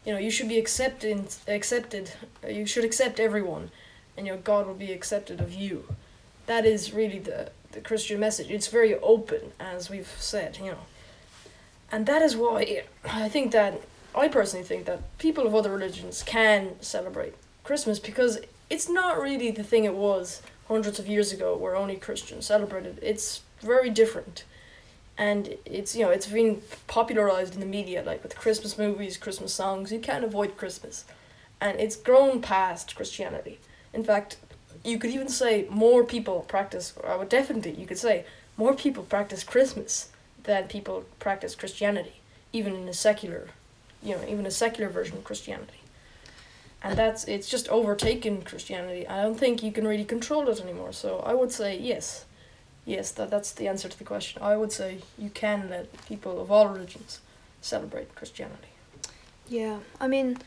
you 0.05 0.13
know, 0.13 0.19
you 0.19 0.31
should 0.31 0.47
be 0.47 0.57
accepted, 0.57 1.35
accepted. 1.47 2.11
You 2.47 2.65
should 2.65 2.85
accept 2.85 3.19
everyone, 3.19 3.71
and 4.15 4.25
you 4.25 4.33
know, 4.33 4.39
God 4.39 4.67
will 4.67 4.73
be 4.73 4.93
accepted 4.93 5.41
of 5.41 5.53
you. 5.53 5.83
That 6.47 6.65
is 6.65 6.93
really 6.93 7.19
the 7.19 7.51
the 7.71 7.81
Christian 7.81 8.19
message. 8.19 8.49
It's 8.49 8.67
very 8.67 8.95
open, 8.95 9.53
as 9.59 9.89
we've 9.89 10.13
said, 10.19 10.57
you 10.57 10.71
know. 10.71 10.85
And 11.91 12.05
that 12.05 12.21
is 12.21 12.35
why 12.35 12.83
I 13.05 13.29
think 13.29 13.51
that 13.51 13.81
I 14.15 14.27
personally 14.27 14.65
think 14.65 14.85
that 14.85 15.17
people 15.17 15.45
of 15.47 15.55
other 15.55 15.71
religions 15.71 16.23
can 16.23 16.81
celebrate 16.81 17.33
Christmas 17.63 17.99
because 17.99 18.39
it's 18.69 18.89
not 18.89 19.19
really 19.19 19.51
the 19.51 19.63
thing 19.63 19.85
it 19.85 19.95
was 19.95 20.41
hundreds 20.67 20.99
of 20.99 21.07
years 21.07 21.31
ago 21.31 21.55
where 21.55 21.75
only 21.75 21.95
Christians 21.95 22.45
celebrated. 22.45 22.99
It's 23.01 23.41
very 23.61 23.89
different. 23.89 24.43
And 25.17 25.55
it's 25.65 25.95
you 25.95 26.05
know, 26.05 26.11
it's 26.11 26.27
been 26.27 26.61
popularized 26.87 27.53
in 27.53 27.59
the 27.59 27.65
media 27.65 28.03
like 28.03 28.23
with 28.23 28.35
Christmas 28.35 28.77
movies, 28.77 29.17
Christmas 29.17 29.53
songs. 29.53 29.91
You 29.91 29.99
can't 29.99 30.23
avoid 30.23 30.57
Christmas. 30.57 31.05
And 31.59 31.79
it's 31.79 31.95
grown 31.95 32.41
past 32.41 32.95
Christianity. 32.95 33.59
In 33.93 34.03
fact, 34.03 34.37
you 34.83 34.97
could 34.97 35.11
even 35.11 35.29
say 35.29 35.67
more 35.69 36.03
people 36.03 36.41
practice 36.41 36.93
I 37.07 37.15
would 37.15 37.29
definitely 37.29 37.73
you 37.73 37.85
could 37.85 37.97
say 37.99 38.25
more 38.57 38.73
people 38.73 39.03
practice 39.03 39.43
Christmas 39.43 40.09
than 40.43 40.67
people 40.67 41.05
practice 41.19 41.55
Christianity, 41.55 42.15
even 42.51 42.75
in 42.75 42.87
a 42.87 42.93
secular 42.93 43.49
you 44.03 44.15
know, 44.15 44.23
even 44.27 44.45
a 44.45 44.51
secular 44.51 44.89
version 44.89 45.17
of 45.17 45.23
Christianity. 45.23 45.79
And 46.83 46.97
that's 46.97 47.25
it's 47.25 47.47
just 47.47 47.69
overtaken 47.69 48.41
Christianity. 48.41 49.07
I 49.07 49.21
don't 49.21 49.39
think 49.39 49.61
you 49.61 49.71
can 49.71 49.87
really 49.87 50.05
control 50.05 50.49
it 50.49 50.59
anymore. 50.59 50.93
So 50.93 51.19
I 51.19 51.33
would 51.33 51.51
say 51.51 51.77
yes. 51.77 52.25
Yes, 52.85 53.11
that 53.11 53.29
that's 53.29 53.51
the 53.51 53.67
answer 53.67 53.87
to 53.87 53.97
the 53.97 54.03
question. 54.03 54.41
I 54.41 54.57
would 54.57 54.71
say 54.71 54.99
you 55.17 55.29
can 55.29 55.69
let 55.69 56.05
people 56.07 56.41
of 56.41 56.51
all 56.51 56.67
religions 56.67 57.19
celebrate 57.61 58.15
Christianity. 58.15 58.69
Yeah, 59.47 59.79
I 59.99 60.07
mean, 60.07 60.37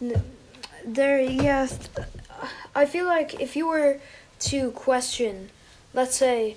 n- 0.00 0.22
there. 0.84 1.20
Yes, 1.20 1.88
I 2.74 2.86
feel 2.86 3.06
like 3.06 3.40
if 3.40 3.56
you 3.56 3.66
were 3.66 4.00
to 4.40 4.70
question, 4.72 5.50
let's 5.92 6.16
say, 6.16 6.56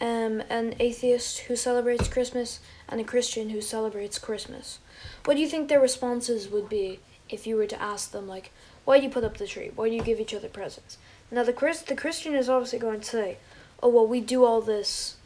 um, 0.00 0.42
an 0.48 0.74
atheist 0.78 1.40
who 1.40 1.56
celebrates 1.56 2.08
Christmas 2.08 2.60
and 2.88 3.00
a 3.00 3.04
Christian 3.04 3.50
who 3.50 3.60
celebrates 3.60 4.18
Christmas, 4.18 4.78
what 5.24 5.34
do 5.34 5.40
you 5.40 5.48
think 5.48 5.68
their 5.68 5.80
responses 5.80 6.48
would 6.48 6.68
be 6.68 7.00
if 7.28 7.46
you 7.46 7.56
were 7.56 7.66
to 7.66 7.82
ask 7.82 8.10
them, 8.10 8.26
like, 8.26 8.50
why 8.84 8.98
do 8.98 9.04
you 9.04 9.10
put 9.10 9.24
up 9.24 9.36
the 9.36 9.46
tree? 9.46 9.70
Why 9.74 9.88
do 9.88 9.94
you 9.94 10.02
give 10.02 10.20
each 10.20 10.34
other 10.34 10.48
presents? 10.48 10.96
Now, 11.30 11.42
the 11.42 11.52
Chris, 11.52 11.82
the 11.82 11.94
Christian 11.94 12.34
is 12.34 12.48
obviously 12.48 12.78
going 12.78 13.00
to 13.00 13.06
say, 13.06 13.36
oh 13.82 13.88
well, 13.88 14.06
we 14.06 14.20
do 14.20 14.44
all 14.44 14.60
this 14.60 15.16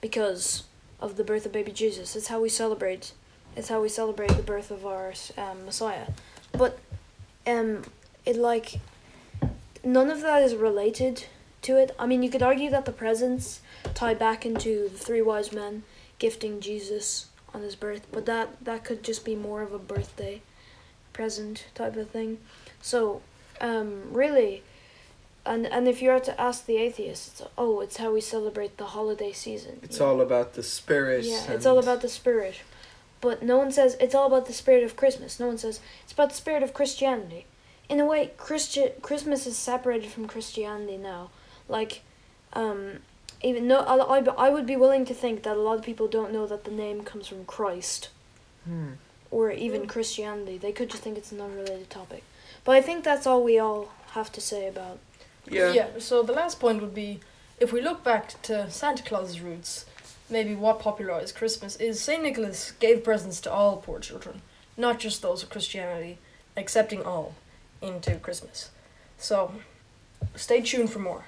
because 0.00 0.64
of 1.00 1.16
the 1.16 1.24
birth 1.24 1.46
of 1.46 1.52
baby 1.52 1.72
Jesus. 1.72 2.14
It's 2.14 2.28
how 2.28 2.40
we 2.40 2.48
celebrate 2.48 3.12
it's 3.56 3.68
how 3.70 3.80
we 3.80 3.88
celebrate 3.88 4.28
the 4.28 4.42
birth 4.42 4.70
of 4.70 4.84
our 4.84 5.14
um, 5.38 5.64
Messiah. 5.64 6.08
But 6.52 6.78
um, 7.46 7.84
it 8.26 8.36
like 8.36 8.80
none 9.84 10.10
of 10.10 10.20
that 10.20 10.42
is 10.42 10.54
related 10.54 11.24
to 11.62 11.76
it. 11.76 11.94
I 11.98 12.06
mean, 12.06 12.22
you 12.22 12.30
could 12.30 12.42
argue 12.42 12.68
that 12.70 12.84
the 12.84 12.92
presents 12.92 13.60
tie 13.94 14.14
back 14.14 14.44
into 14.44 14.88
the 14.88 14.98
three 14.98 15.22
wise 15.22 15.52
men 15.52 15.84
gifting 16.18 16.60
Jesus 16.60 17.28
on 17.54 17.62
his 17.62 17.76
birth, 17.76 18.06
but 18.12 18.26
that 18.26 18.62
that 18.64 18.84
could 18.84 19.02
just 19.02 19.24
be 19.24 19.36
more 19.36 19.62
of 19.62 19.72
a 19.72 19.78
birthday 19.78 20.42
present 21.12 21.66
type 21.74 21.96
of 21.96 22.10
thing. 22.10 22.38
So, 22.82 23.22
um, 23.60 24.12
really, 24.12 24.62
and 25.46 25.66
and 25.66 25.88
if 25.88 26.02
you 26.02 26.10
were 26.10 26.20
to 26.20 26.40
ask 26.40 26.66
the 26.66 26.76
atheists, 26.76 27.40
it's, 27.40 27.50
oh, 27.56 27.80
it's 27.80 27.96
how 27.96 28.12
we 28.12 28.20
celebrate 28.20 28.76
the 28.76 28.86
holiday 28.86 29.32
season. 29.32 29.78
It's 29.82 30.00
know? 30.00 30.06
all 30.06 30.20
about 30.20 30.54
the 30.54 30.62
spirit. 30.62 31.24
Yeah, 31.24 31.52
it's 31.52 31.66
all 31.66 31.78
about 31.78 32.02
the 32.02 32.08
spirit. 32.08 32.56
But 33.20 33.42
no 33.42 33.56
one 33.56 33.72
says 33.72 33.96
it's 33.98 34.14
all 34.14 34.26
about 34.26 34.46
the 34.46 34.52
spirit 34.52 34.84
of 34.84 34.94
Christmas. 34.96 35.40
No 35.40 35.46
one 35.46 35.58
says 35.58 35.80
it's 36.02 36.12
about 36.12 36.30
the 36.30 36.36
spirit 36.36 36.62
of 36.62 36.74
Christianity. 36.74 37.46
In 37.88 38.00
a 38.00 38.04
way, 38.04 38.32
Christian 38.36 38.90
Christmas 39.02 39.46
is 39.46 39.56
separated 39.56 40.10
from 40.10 40.26
Christianity 40.26 40.96
now. 40.96 41.30
Like, 41.68 42.02
um, 42.52 42.98
even 43.42 43.68
no, 43.68 43.80
I, 43.80 44.18
I, 44.18 44.46
I 44.46 44.50
would 44.50 44.66
be 44.66 44.76
willing 44.76 45.04
to 45.06 45.14
think 45.14 45.42
that 45.44 45.56
a 45.56 45.60
lot 45.60 45.78
of 45.78 45.84
people 45.84 46.08
don't 46.08 46.32
know 46.32 46.46
that 46.46 46.64
the 46.64 46.70
name 46.70 47.02
comes 47.02 47.28
from 47.28 47.44
Christ 47.44 48.08
Hmm. 48.64 48.94
or 49.30 49.52
even 49.52 49.86
Christianity. 49.86 50.58
They 50.58 50.72
could 50.72 50.90
just 50.90 51.02
think 51.02 51.16
it's 51.16 51.30
an 51.30 51.40
unrelated 51.40 51.88
topic. 51.88 52.24
But 52.64 52.74
I 52.74 52.82
think 52.82 53.04
that's 53.04 53.26
all 53.26 53.44
we 53.44 53.58
all 53.60 53.92
have 54.12 54.32
to 54.32 54.40
say 54.40 54.66
about. 54.66 54.98
Yeah. 55.48 55.72
Yeah, 55.72 55.88
so 55.98 56.22
the 56.24 56.32
last 56.32 56.58
point 56.58 56.80
would 56.80 56.94
be 56.94 57.20
if 57.60 57.72
we 57.72 57.80
look 57.80 58.02
back 58.02 58.42
to 58.42 58.68
Santa 58.68 59.04
Claus's 59.04 59.40
roots, 59.40 59.86
maybe 60.28 60.56
what 60.56 60.80
popularized 60.80 61.36
Christmas 61.36 61.76
is 61.76 62.00
St. 62.00 62.22
Nicholas 62.22 62.72
gave 62.72 63.04
presents 63.04 63.40
to 63.42 63.52
all 63.52 63.76
poor 63.76 64.00
children, 64.00 64.42
not 64.76 64.98
just 64.98 65.22
those 65.22 65.44
of 65.44 65.50
Christianity, 65.50 66.18
accepting 66.56 67.04
all 67.04 67.34
into 67.82 68.16
Christmas. 68.16 68.70
So 69.18 69.52
stay 70.34 70.60
tuned 70.60 70.90
for 70.90 70.98
more. 70.98 71.24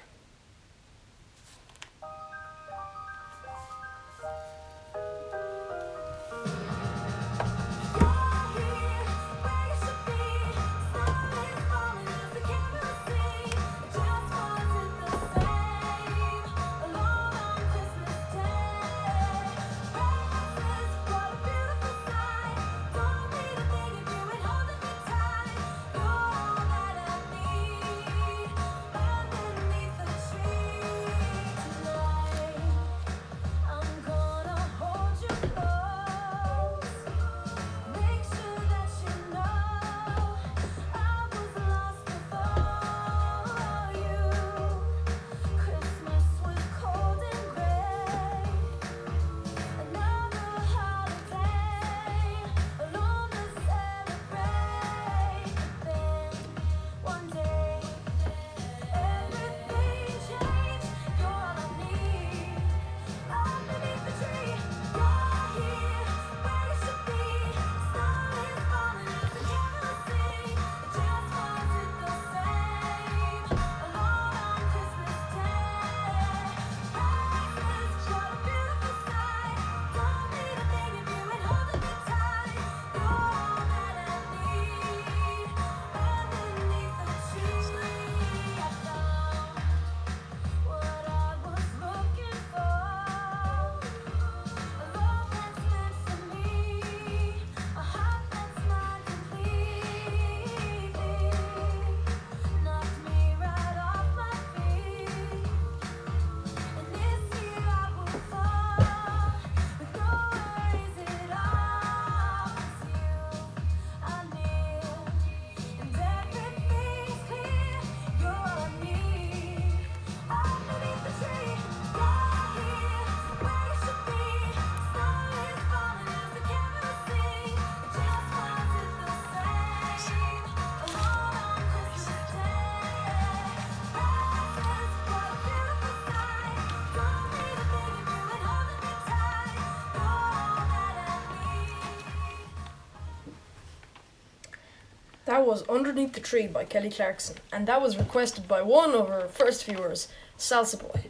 Was 145.49 145.67
Underneath 145.67 146.13
the 146.13 146.19
Tree 146.19 146.45
by 146.45 146.63
Kelly 146.63 146.91
Clarkson, 146.91 147.37
and 147.51 147.65
that 147.65 147.81
was 147.81 147.97
requested 147.97 148.47
by 148.47 148.61
one 148.61 148.93
of 148.93 149.09
our 149.09 149.27
first 149.27 149.65
viewers, 149.65 150.07
Salsa 150.37 150.79
Boy. 150.79 151.09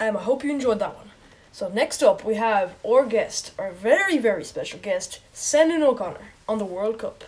Um, 0.00 0.16
I 0.16 0.22
hope 0.22 0.42
you 0.42 0.50
enjoyed 0.50 0.80
that 0.80 0.96
one. 0.96 1.12
So 1.52 1.68
next 1.68 2.02
up 2.02 2.24
we 2.24 2.34
have 2.34 2.74
our 2.84 3.06
guest, 3.06 3.52
our 3.56 3.70
very, 3.70 4.18
very 4.18 4.42
special 4.42 4.80
guest, 4.80 5.20
Senan 5.32 5.84
O'Connor, 5.84 6.32
on 6.48 6.58
the 6.58 6.64
World 6.64 6.98
Cup. 6.98 7.22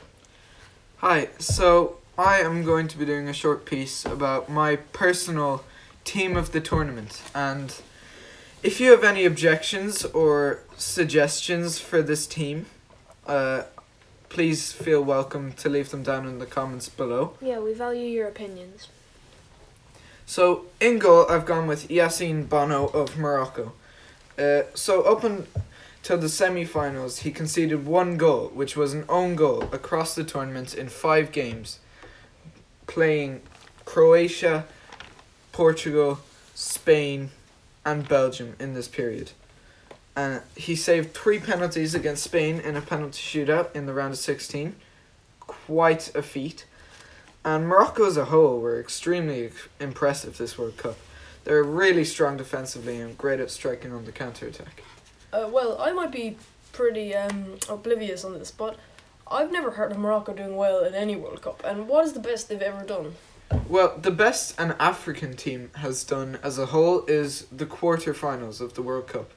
Hi, 0.96 1.28
so 1.38 1.98
I 2.18 2.38
am 2.40 2.64
going 2.64 2.88
to 2.88 2.98
be 2.98 3.04
doing 3.04 3.28
a 3.28 3.32
short 3.32 3.64
piece 3.64 4.04
about 4.04 4.48
my 4.48 4.74
personal 4.74 5.64
team 6.02 6.36
of 6.36 6.50
the 6.50 6.60
tournament. 6.60 7.22
And 7.36 7.72
if 8.64 8.80
you 8.80 8.90
have 8.90 9.04
any 9.04 9.24
objections 9.24 10.04
or 10.06 10.64
suggestions 10.76 11.78
for 11.78 12.02
this 12.02 12.26
team, 12.26 12.66
uh, 13.28 13.62
please 14.36 14.70
feel 14.70 15.02
welcome 15.02 15.50
to 15.50 15.66
leave 15.66 15.88
them 15.88 16.02
down 16.02 16.26
in 16.26 16.38
the 16.38 16.44
comments 16.44 16.90
below. 16.90 17.32
Yeah, 17.40 17.58
we 17.58 17.72
value 17.72 18.06
your 18.06 18.28
opinions. 18.28 18.88
So 20.26 20.66
in 20.78 20.98
goal, 20.98 21.24
I've 21.30 21.46
gone 21.46 21.66
with 21.66 21.88
Yassine 21.88 22.46
Bono 22.46 22.84
of 22.88 23.16
Morocco. 23.16 23.72
Uh, 24.38 24.64
so 24.74 25.04
up 25.04 25.24
until 25.24 26.18
the 26.18 26.28
semi-finals, 26.28 27.20
he 27.20 27.30
conceded 27.30 27.86
one 27.86 28.18
goal, 28.18 28.48
which 28.48 28.76
was 28.76 28.92
an 28.92 29.06
own 29.08 29.36
goal 29.36 29.62
across 29.72 30.14
the 30.14 30.22
tournament 30.22 30.74
in 30.74 30.90
five 30.90 31.32
games, 31.32 31.78
playing 32.86 33.40
Croatia, 33.86 34.66
Portugal, 35.52 36.20
Spain, 36.54 37.30
and 37.86 38.06
Belgium 38.06 38.54
in 38.60 38.74
this 38.74 38.86
period. 38.86 39.30
And 40.16 40.40
he 40.56 40.74
saved 40.74 41.12
three 41.12 41.38
penalties 41.38 41.94
against 41.94 42.24
Spain 42.24 42.58
in 42.58 42.74
a 42.74 42.80
penalty 42.80 43.20
shootout 43.20 43.74
in 43.76 43.84
the 43.84 43.92
round 43.92 44.14
of 44.14 44.18
16. 44.18 44.74
Quite 45.40 46.14
a 46.16 46.22
feat. 46.22 46.64
And 47.44 47.68
Morocco 47.68 48.06
as 48.06 48.16
a 48.16 48.24
whole 48.24 48.58
were 48.60 48.80
extremely 48.80 49.52
impressive 49.78 50.38
this 50.38 50.58
World 50.58 50.78
Cup. 50.78 50.96
They're 51.44 51.62
really 51.62 52.04
strong 52.04 52.36
defensively 52.36 53.00
and 53.00 53.16
great 53.16 53.38
at 53.38 53.52
striking 53.52 53.92
on 53.92 54.04
the 54.04 54.10
counter 54.10 54.48
attack. 54.48 54.82
Uh, 55.32 55.48
well, 55.52 55.76
I 55.78 55.92
might 55.92 56.10
be 56.10 56.36
pretty 56.72 57.14
um, 57.14 57.58
oblivious 57.68 58.24
on 58.24 58.32
this, 58.32 58.50
but 58.50 58.76
I've 59.30 59.52
never 59.52 59.72
heard 59.72 59.92
of 59.92 59.98
Morocco 59.98 60.32
doing 60.32 60.56
well 60.56 60.82
in 60.84 60.94
any 60.94 61.14
World 61.14 61.42
Cup. 61.42 61.62
And 61.64 61.86
what 61.86 62.04
is 62.04 62.14
the 62.14 62.20
best 62.20 62.48
they've 62.48 62.60
ever 62.60 62.84
done? 62.84 63.14
Well, 63.68 63.96
the 63.96 64.10
best 64.10 64.58
an 64.58 64.74
African 64.80 65.36
team 65.36 65.70
has 65.76 66.04
done 66.04 66.38
as 66.42 66.58
a 66.58 66.66
whole 66.66 67.04
is 67.06 67.46
the 67.52 67.66
quarterfinals 67.66 68.60
of 68.60 68.74
the 68.74 68.82
World 68.82 69.06
Cup. 69.06 69.30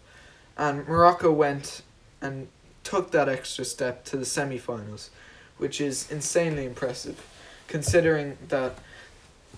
And 0.60 0.86
Morocco 0.90 1.32
went 1.32 1.82
and 2.22 2.50
took 2.84 3.12
that 3.12 3.30
extra 3.30 3.64
step 3.64 4.04
to 4.06 4.18
the 4.18 4.26
semi-finals, 4.26 5.10
which 5.58 5.80
is 5.80 6.12
insanely 6.12 6.66
impressive 6.66 7.26
considering 7.68 8.38
that 8.50 8.78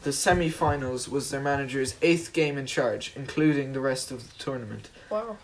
the 0.03 0.13
semi-finals 0.13 1.09
was 1.09 1.31
their 1.31 1.41
manager's 1.41 1.95
eighth 2.01 2.33
game 2.33 2.57
in 2.57 2.67
charge, 2.67 3.13
including 3.15 3.73
the 3.73 3.79
rest 3.79 4.11
of 4.11 4.19
the 4.27 4.43
tournament. 4.43 4.89
Wow. 5.09 5.37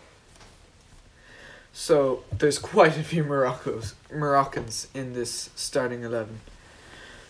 So 1.72 2.22
there's 2.36 2.58
quite 2.58 2.96
a 2.96 3.02
few 3.02 3.24
Moroccos 3.24 3.94
Moroccans 4.12 4.86
in 4.94 5.12
this 5.12 5.50
starting 5.56 6.04
eleven. 6.04 6.40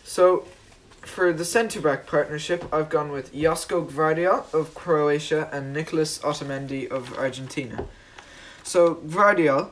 So 0.04 0.46
for 1.02 1.32
the 1.32 1.44
centre 1.44 1.80
back 1.80 2.06
partnership, 2.06 2.64
I've 2.72 2.90
gone 2.90 3.10
with 3.10 3.32
Josko 3.32 3.88
Gvardiol 3.90 4.52
of 4.52 4.74
Croatia 4.74 5.48
and 5.52 5.72
Nicolas 5.72 6.18
Otamendi 6.18 6.90
of 6.90 7.16
Argentina. 7.18 7.86
So 8.68 8.96
Gvardiol, 8.96 9.70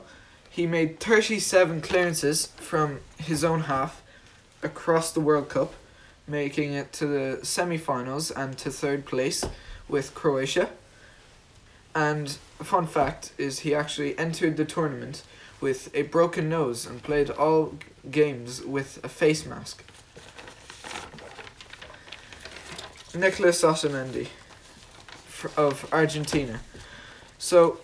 he 0.49 0.65
made 0.65 0.99
thirty 0.99 1.39
seven 1.39 1.81
clearances 1.81 2.47
from 2.55 3.01
his 3.19 3.43
own 3.43 3.61
half 3.69 4.01
across 4.63 5.11
the 5.11 5.19
World 5.19 5.49
Cup, 5.49 5.75
making 6.27 6.73
it 6.73 6.93
to 6.93 7.05
the 7.05 7.45
semi 7.45 7.77
finals 7.77 8.31
and 8.31 8.57
to 8.57 8.71
third 8.71 9.05
place 9.05 9.45
with 9.87 10.15
Croatia. 10.15 10.69
And 11.93 12.39
a 12.59 12.63
fun 12.63 12.87
fact 12.87 13.33
is 13.37 13.59
he 13.59 13.75
actually 13.75 14.17
entered 14.17 14.57
the 14.57 14.65
tournament 14.65 15.21
with 15.61 15.91
a 15.93 16.01
broken 16.01 16.49
nose 16.49 16.87
and 16.87 17.03
played 17.03 17.29
all 17.29 17.75
games 18.09 18.63
with 18.63 18.99
a 19.03 19.09
face 19.09 19.45
mask. 19.45 19.83
Nicolas 23.13 23.61
Otamendi 23.61 24.29
of 25.55 25.87
Argentina. 25.93 26.61
So 27.37 27.79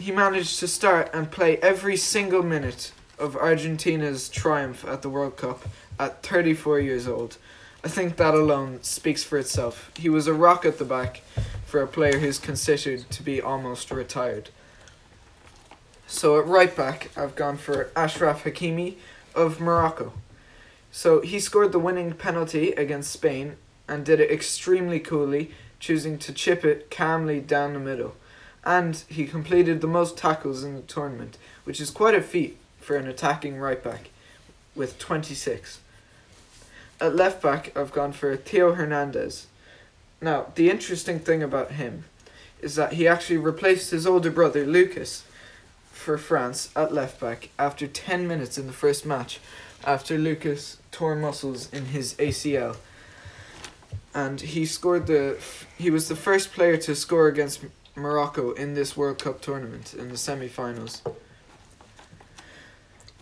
he 0.00 0.10
managed 0.10 0.58
to 0.58 0.66
start 0.66 1.10
and 1.12 1.30
play 1.30 1.58
every 1.58 1.96
single 1.96 2.42
minute 2.42 2.92
of 3.18 3.36
Argentina's 3.36 4.30
triumph 4.30 4.82
at 4.88 5.02
the 5.02 5.10
World 5.10 5.36
Cup 5.36 5.68
at 5.98 6.22
34 6.22 6.80
years 6.80 7.06
old. 7.06 7.36
I 7.84 7.88
think 7.88 8.16
that 8.16 8.32
alone 8.32 8.82
speaks 8.82 9.22
for 9.22 9.36
itself. 9.36 9.90
He 9.96 10.08
was 10.08 10.26
a 10.26 10.32
rock 10.32 10.64
at 10.64 10.78
the 10.78 10.86
back 10.86 11.22
for 11.66 11.82
a 11.82 11.86
player 11.86 12.18
who's 12.18 12.38
considered 12.38 13.10
to 13.10 13.22
be 13.22 13.42
almost 13.42 13.90
retired. 13.90 14.48
So 16.06 16.40
at 16.40 16.46
right 16.46 16.74
back, 16.74 17.10
I've 17.14 17.36
gone 17.36 17.58
for 17.58 17.90
Achraf 17.94 18.42
Hakimi 18.42 18.96
of 19.34 19.60
Morocco. 19.60 20.14
So 20.90 21.20
he 21.20 21.38
scored 21.38 21.72
the 21.72 21.78
winning 21.78 22.12
penalty 22.14 22.72
against 22.72 23.12
Spain 23.12 23.56
and 23.86 24.04
did 24.04 24.18
it 24.18 24.30
extremely 24.30 24.98
coolly, 24.98 25.50
choosing 25.78 26.18
to 26.18 26.32
chip 26.32 26.64
it 26.64 26.90
calmly 26.90 27.40
down 27.40 27.74
the 27.74 27.78
middle. 27.78 28.14
And 28.64 29.02
he 29.08 29.26
completed 29.26 29.80
the 29.80 29.86
most 29.86 30.16
tackles 30.16 30.62
in 30.64 30.74
the 30.74 30.82
tournament, 30.82 31.38
which 31.64 31.80
is 31.80 31.90
quite 31.90 32.14
a 32.14 32.22
feat 32.22 32.58
for 32.78 32.96
an 32.96 33.08
attacking 33.08 33.58
right 33.58 33.82
back, 33.82 34.10
with 34.74 34.98
26. 34.98 35.80
At 37.00 37.16
left 37.16 37.42
back, 37.42 37.76
I've 37.76 37.92
gone 37.92 38.12
for 38.12 38.36
Theo 38.36 38.74
Hernandez. 38.74 39.46
Now, 40.20 40.48
the 40.54 40.68
interesting 40.68 41.18
thing 41.18 41.42
about 41.42 41.72
him 41.72 42.04
is 42.60 42.74
that 42.74 42.94
he 42.94 43.08
actually 43.08 43.38
replaced 43.38 43.90
his 43.90 44.06
older 44.06 44.30
brother 44.30 44.66
Lucas 44.66 45.24
for 45.90 46.18
France 46.18 46.70
at 46.76 46.92
left 46.92 47.20
back 47.20 47.48
after 47.58 47.86
10 47.86 48.26
minutes 48.28 48.58
in 48.58 48.66
the 48.66 48.72
first 48.72 49.06
match 49.06 49.40
after 49.84 50.18
Lucas 50.18 50.76
tore 50.90 51.16
muscles 51.16 51.72
in 51.72 51.86
his 51.86 52.14
ACL. 52.14 52.76
And 54.14 54.40
he 54.40 54.66
scored 54.66 55.06
the 55.06 55.38
he 55.78 55.90
was 55.90 56.08
the 56.08 56.16
first 56.16 56.52
player 56.52 56.76
to 56.78 56.96
score 56.96 57.28
against 57.28 57.64
Morocco 58.00 58.52
in 58.52 58.74
this 58.74 58.96
World 58.96 59.18
Cup 59.22 59.40
tournament 59.40 59.94
in 59.94 60.08
the 60.08 60.16
semi-finals. 60.16 61.02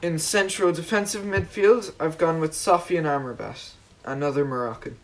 In 0.01 0.19
central 0.19 0.73
defensive 0.73 1.25
midfield, 1.25 1.93
I've 1.99 2.19
gone 2.19 2.41
with 2.41 2.53
Sofyan 2.53 3.05
Amrabat, 3.05 3.73
another 4.05 4.45
Moroccan. 4.45 4.97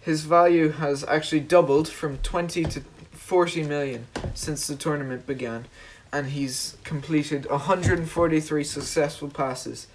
His 0.00 0.24
value 0.24 0.72
has 0.72 1.04
actually 1.04 1.40
doubled 1.40 1.88
from 1.88 2.18
20 2.18 2.64
to 2.64 2.82
40 3.12 3.62
million 3.62 4.06
since 4.34 4.66
the 4.66 4.76
tournament 4.76 5.26
began, 5.26 5.66
and 6.12 6.26
he's 6.26 6.76
completed 6.84 7.48
143 7.48 8.64
successful 8.64 9.28
passes 9.28 9.86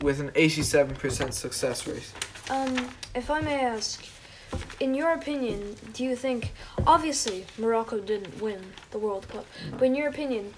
with 0.00 0.20
an 0.20 0.30
87% 0.30 1.32
success 1.32 1.86
rate. 1.86 2.12
Um, 2.50 2.88
if 3.14 3.30
I 3.30 3.40
may 3.40 3.60
ask, 3.64 4.04
in 4.80 4.94
your 4.94 5.12
opinion, 5.12 5.76
do 5.92 6.04
you 6.04 6.16
think 6.16 6.52
obviously 6.86 7.46
Morocco 7.58 8.00
didn't 8.00 8.40
win 8.40 8.60
the 8.90 8.98
World 8.98 9.28
Cup, 9.28 9.46
but 9.72 9.82
in 9.82 9.94
your 9.94 10.08
opinion, 10.08 10.52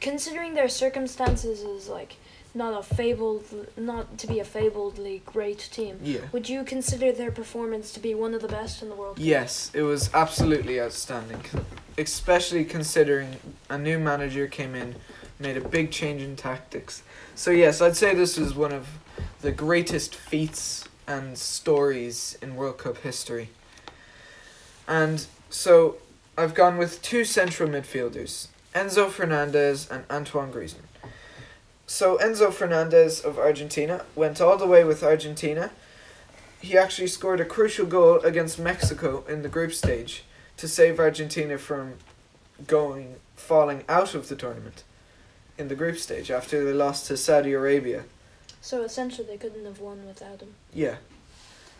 considering 0.00 0.54
their 0.54 0.68
circumstances 0.68 1.60
is 1.62 1.88
like 1.88 2.16
not 2.54 2.78
a 2.78 2.82
fabled 2.82 3.44
not 3.76 4.18
to 4.18 4.26
be 4.26 4.38
a 4.40 4.44
fabledly 4.44 5.24
great 5.24 5.58
team, 5.72 5.98
Yeah. 6.02 6.20
would 6.32 6.48
you 6.48 6.64
consider 6.64 7.10
their 7.12 7.30
performance 7.30 7.92
to 7.92 8.00
be 8.00 8.14
one 8.14 8.34
of 8.34 8.42
the 8.42 8.48
best 8.48 8.82
in 8.82 8.88
the 8.90 8.94
world? 8.94 9.16
Cup? 9.16 9.24
Yes, 9.24 9.70
it 9.74 9.82
was 9.82 10.10
absolutely 10.12 10.80
outstanding, 10.80 11.42
especially 11.96 12.64
considering 12.64 13.36
a 13.70 13.78
new 13.78 13.98
manager 13.98 14.46
came 14.46 14.74
in, 14.74 14.96
made 15.38 15.56
a 15.56 15.66
big 15.66 15.90
change 15.90 16.20
in 16.20 16.36
tactics. 16.36 17.02
So 17.34 17.50
yes, 17.50 17.80
I'd 17.80 17.96
say 17.96 18.14
this 18.14 18.36
is 18.36 18.54
one 18.54 18.72
of 18.72 18.86
the 19.40 19.50
greatest 19.52 20.14
feats 20.14 20.84
and 21.06 21.36
stories 21.36 22.38
in 22.42 22.56
World 22.56 22.78
Cup 22.78 22.98
history. 22.98 23.50
And 24.86 25.26
so 25.50 25.96
I've 26.36 26.54
gone 26.54 26.78
with 26.78 27.02
two 27.02 27.24
central 27.24 27.68
midfielders, 27.68 28.48
Enzo 28.74 29.10
Fernandez 29.10 29.88
and 29.90 30.04
Antoine 30.10 30.52
Griezmann. 30.52 30.86
So 31.86 32.16
Enzo 32.18 32.52
Fernandez 32.52 33.20
of 33.20 33.38
Argentina 33.38 34.04
went 34.14 34.40
all 34.40 34.56
the 34.56 34.66
way 34.66 34.84
with 34.84 35.02
Argentina 35.02 35.70
he 36.62 36.78
actually 36.78 37.08
scored 37.08 37.40
a 37.40 37.44
crucial 37.44 37.84
goal 37.84 38.20
against 38.20 38.58
Mexico 38.58 39.24
in 39.28 39.42
the 39.42 39.48
group 39.48 39.72
stage 39.72 40.22
to 40.56 40.68
save 40.68 41.00
Argentina 41.00 41.58
from 41.58 41.94
going 42.68 43.16
falling 43.34 43.82
out 43.88 44.14
of 44.14 44.28
the 44.28 44.36
tournament 44.36 44.84
in 45.58 45.66
the 45.66 45.74
group 45.74 45.98
stage 45.98 46.30
after 46.30 46.64
they 46.64 46.72
lost 46.72 47.06
to 47.08 47.16
Saudi 47.16 47.52
Arabia. 47.52 48.04
So 48.62 48.82
essentially, 48.82 49.26
they 49.26 49.36
couldn't 49.36 49.64
have 49.64 49.80
won 49.80 50.06
without 50.06 50.40
him. 50.40 50.54
Yeah. 50.72 50.96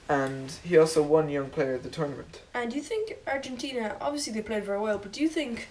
And 0.08 0.50
he 0.64 0.76
also 0.76 1.00
won 1.00 1.30
young 1.30 1.48
player 1.48 1.74
of 1.74 1.84
the 1.84 1.88
tournament. 1.88 2.42
And 2.52 2.72
do 2.72 2.76
you 2.76 2.82
think 2.82 3.16
Argentina, 3.26 3.96
obviously 4.00 4.32
they 4.32 4.42
played 4.42 4.64
very 4.64 4.80
well, 4.80 4.98
but 4.98 5.12
do 5.12 5.22
you 5.22 5.28
think, 5.28 5.68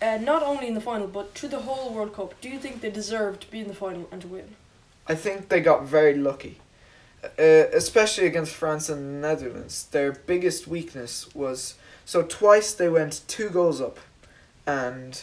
uh, 0.00 0.16
not 0.16 0.42
only 0.42 0.66
in 0.66 0.74
the 0.74 0.80
final, 0.80 1.06
but 1.06 1.34
through 1.34 1.50
the 1.50 1.60
whole 1.60 1.92
World 1.92 2.14
Cup, 2.14 2.40
do 2.40 2.48
you 2.48 2.58
think 2.58 2.80
they 2.80 2.90
deserved 2.90 3.42
to 3.42 3.50
be 3.50 3.60
in 3.60 3.68
the 3.68 3.74
final 3.74 4.08
and 4.10 4.22
to 4.22 4.28
win? 4.28 4.56
I 5.06 5.14
think 5.14 5.50
they 5.50 5.60
got 5.60 5.84
very 5.84 6.14
lucky. 6.16 6.58
Uh, 7.38 7.68
especially 7.72 8.26
against 8.26 8.52
France 8.52 8.88
and 8.88 9.00
the 9.22 9.28
Netherlands. 9.28 9.86
Their 9.90 10.12
biggest 10.12 10.66
weakness 10.66 11.34
was 11.34 11.74
so 12.04 12.22
twice 12.22 12.74
they 12.74 12.88
went 12.88 13.22
two 13.28 13.48
goals 13.48 13.80
up 13.80 13.98
and 14.66 15.22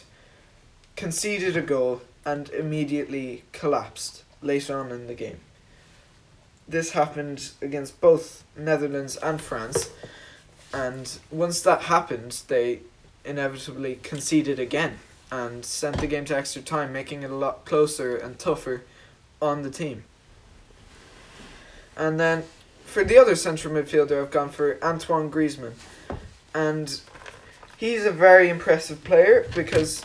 conceded 0.95 1.55
a 1.57 1.61
goal 1.61 2.01
and 2.25 2.49
immediately 2.49 3.43
collapsed 3.51 4.23
later 4.41 4.79
on 4.79 4.91
in 4.91 5.07
the 5.07 5.13
game. 5.13 5.39
This 6.67 6.91
happened 6.91 7.51
against 7.61 7.99
both 7.99 8.43
Netherlands 8.55 9.17
and 9.17 9.41
France, 9.41 9.89
and 10.73 11.17
once 11.29 11.61
that 11.61 11.83
happened, 11.83 12.41
they 12.47 12.79
inevitably 13.25 13.99
conceded 14.03 14.59
again 14.59 14.99
and 15.31 15.63
sent 15.63 15.99
the 15.99 16.07
game 16.07 16.25
to 16.25 16.35
extra 16.35 16.61
time, 16.61 16.91
making 16.91 17.23
it 17.23 17.31
a 17.31 17.35
lot 17.35 17.65
closer 17.65 18.15
and 18.15 18.37
tougher 18.37 18.83
on 19.41 19.63
the 19.63 19.69
team. 19.69 20.03
And 21.95 22.19
then 22.19 22.43
for 22.85 23.03
the 23.03 23.17
other 23.17 23.35
central 23.35 23.73
midfielder, 23.73 24.21
I've 24.21 24.31
gone 24.31 24.49
for 24.49 24.83
Antoine 24.83 25.31
Griezmann. 25.31 25.73
And 26.53 26.99
he's 27.77 28.05
a 28.05 28.11
very 28.11 28.49
impressive 28.49 29.03
player 29.03 29.47
because 29.55 30.03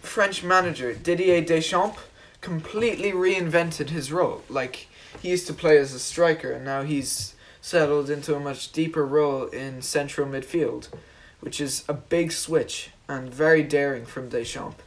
French 0.00 0.42
manager 0.42 0.94
Didier 0.94 1.42
Deschamps 1.42 2.00
completely 2.48 3.12
reinvented 3.12 3.90
his 3.90 4.10
role. 4.10 4.42
Like 4.48 4.86
he 5.20 5.28
used 5.28 5.46
to 5.48 5.52
play 5.52 5.76
as 5.76 5.92
a 5.92 5.98
striker 5.98 6.50
and 6.52 6.64
now 6.64 6.82
he's 6.82 7.34
settled 7.60 8.08
into 8.08 8.34
a 8.34 8.40
much 8.40 8.72
deeper 8.72 9.04
role 9.04 9.46
in 9.48 9.82
central 9.82 10.26
midfield, 10.26 10.88
which 11.40 11.60
is 11.60 11.84
a 11.88 11.92
big 11.92 12.32
switch 12.32 12.90
and 13.06 13.32
very 13.32 13.62
daring 13.62 14.06
from 14.06 14.30
Deschamps. 14.30 14.82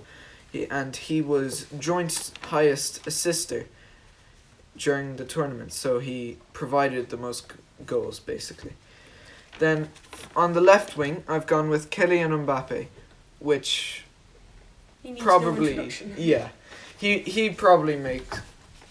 He, 0.51 0.65
and 0.69 0.95
he 0.95 1.21
was 1.21 1.67
joint 1.77 2.31
highest 2.41 3.05
assister 3.05 3.67
during 4.75 5.17
the 5.17 5.25
tournament, 5.25 5.71
so 5.71 5.99
he 5.99 6.37
provided 6.53 7.09
the 7.09 7.17
most 7.17 7.53
goals 7.85 8.19
basically. 8.19 8.73
Then 9.59 9.89
on 10.35 10.53
the 10.53 10.61
left 10.61 10.97
wing, 10.97 11.23
I've 11.27 11.45
gone 11.45 11.69
with 11.69 11.91
Kylian 11.91 12.45
Mbappe, 12.45 12.87
which 13.39 14.03
He 15.03 15.09
needs 15.11 15.19
no 15.19 15.25
probably 15.25 15.71
introduction. 15.71 16.15
yeah, 16.17 16.49
he 17.01 17.17
he 17.19 17.49
probably 17.49 17.95
makes 17.95 18.39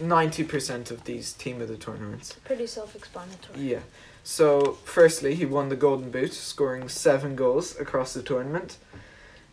ninety 0.01 0.43
percent 0.43 0.91
of 0.91 1.05
these 1.05 1.33
team 1.33 1.63
of 1.63 1.69
the 1.69 1.77
tournaments. 1.77 2.35
Pretty 2.45 2.67
self-explanatory. 2.67 3.61
Yeah. 3.61 3.81
So, 4.23 4.79
firstly, 4.85 5.35
he 5.35 5.47
won 5.47 5.71
the 5.71 5.77
Golden 5.77 6.11
Boot, 6.11 6.35
scoring 6.35 6.89
seven 6.89 7.35
goals 7.37 7.79
across 7.81 8.13
the 8.13 8.23
tournament. 8.23 8.77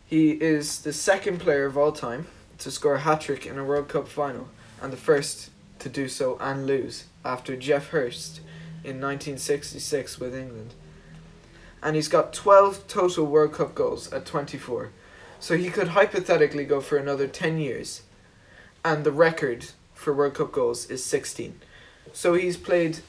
He 0.04 0.32
is 0.32 0.80
the 0.82 0.92
second 0.92 1.38
player 1.38 1.64
of 1.66 1.78
all 1.78 1.92
time 1.92 2.26
to 2.58 2.70
score 2.70 2.96
a 2.96 3.00
hat 3.00 3.22
trick 3.22 3.46
in 3.46 3.58
a 3.58 3.64
World 3.64 3.88
Cup 3.88 4.08
final, 4.08 4.48
and 4.82 4.92
the 4.92 4.96
first 4.96 5.50
to 5.78 5.88
do 5.88 6.08
so 6.08 6.36
and 6.40 6.66
lose, 6.66 7.04
after 7.24 7.56
Geoff 7.56 7.88
Hurst 7.88 8.40
in 8.84 9.00
1966 9.00 10.18
with 10.18 10.34
England. 10.34 10.74
And 11.82 11.94
he's 11.94 12.08
got 12.08 12.32
12 12.32 12.88
total 12.88 13.24
World 13.24 13.54
Cup 13.54 13.74
goals 13.74 14.12
at 14.12 14.26
24. 14.26 14.90
So 15.40 15.56
he 15.56 15.70
could 15.70 15.88
hypothetically 15.88 16.64
go 16.64 16.80
for 16.80 16.98
another 16.98 17.28
10 17.28 17.58
years. 17.58 18.02
And 18.84 19.04
the 19.04 19.12
record 19.12 19.66
for 19.94 20.12
World 20.12 20.34
Cup 20.34 20.52
goals 20.52 20.86
is 20.86 21.04
16. 21.04 21.60
So 22.12 22.34
he's 22.34 22.56
played 22.56 23.00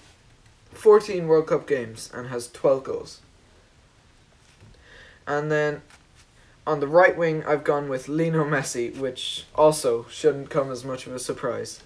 14 0.71 1.27
World 1.27 1.47
Cup 1.47 1.67
games 1.67 2.10
and 2.13 2.27
has 2.27 2.51
12 2.51 2.84
goals. 2.84 3.21
And 5.27 5.51
then 5.51 5.82
on 6.65 6.79
the 6.79 6.88
right 6.88 7.17
wing, 7.17 7.43
I've 7.45 7.63
gone 7.63 7.89
with 7.89 8.08
Lino 8.08 8.43
Messi, 8.43 8.95
which 8.97 9.45
also 9.55 10.05
shouldn't 10.10 10.49
come 10.49 10.71
as 10.71 10.84
much 10.84 11.08
of 11.08 11.13
a 11.13 11.19
surprise. 11.19 11.82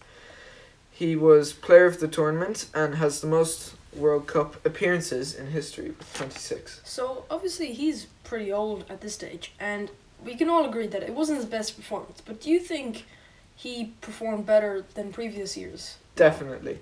He 0.91 1.15
was 1.15 1.54
player 1.54 1.86
of 1.86 2.00
the 2.00 2.08
tournament 2.08 2.67
and 2.74 2.96
has 2.96 3.22
the 3.22 3.28
most 3.28 3.76
World 3.96 4.28
Cup 4.28 4.65
appearances 4.65 5.36
in 5.36 5.48
history 5.48 5.89
with 5.89 6.13
26. 6.15 6.82
So 6.84 7.26
obviously 7.30 7.74
he's 7.74 8.08
pretty 8.24 8.52
old 8.52 8.86
at 8.89 9.02
this 9.02 9.13
stage, 9.13 9.54
and 9.60 9.91
we 10.24 10.36
can 10.36 10.50
all 10.50 10.65
agree 10.65 10.88
that 10.88 11.04
it 11.04 11.13
wasn't 11.13 11.38
his 11.38 11.46
best 11.46 11.76
performance. 11.76 12.22
But 12.22 12.41
do 12.41 12.50
you 12.50 12.60
think 12.60 13.06
he 13.56 13.94
performed 14.02 14.46
better 14.46 14.86
than 14.96 15.12
previous 15.12 15.56
years? 15.58 15.98
Definitely. 16.16 16.80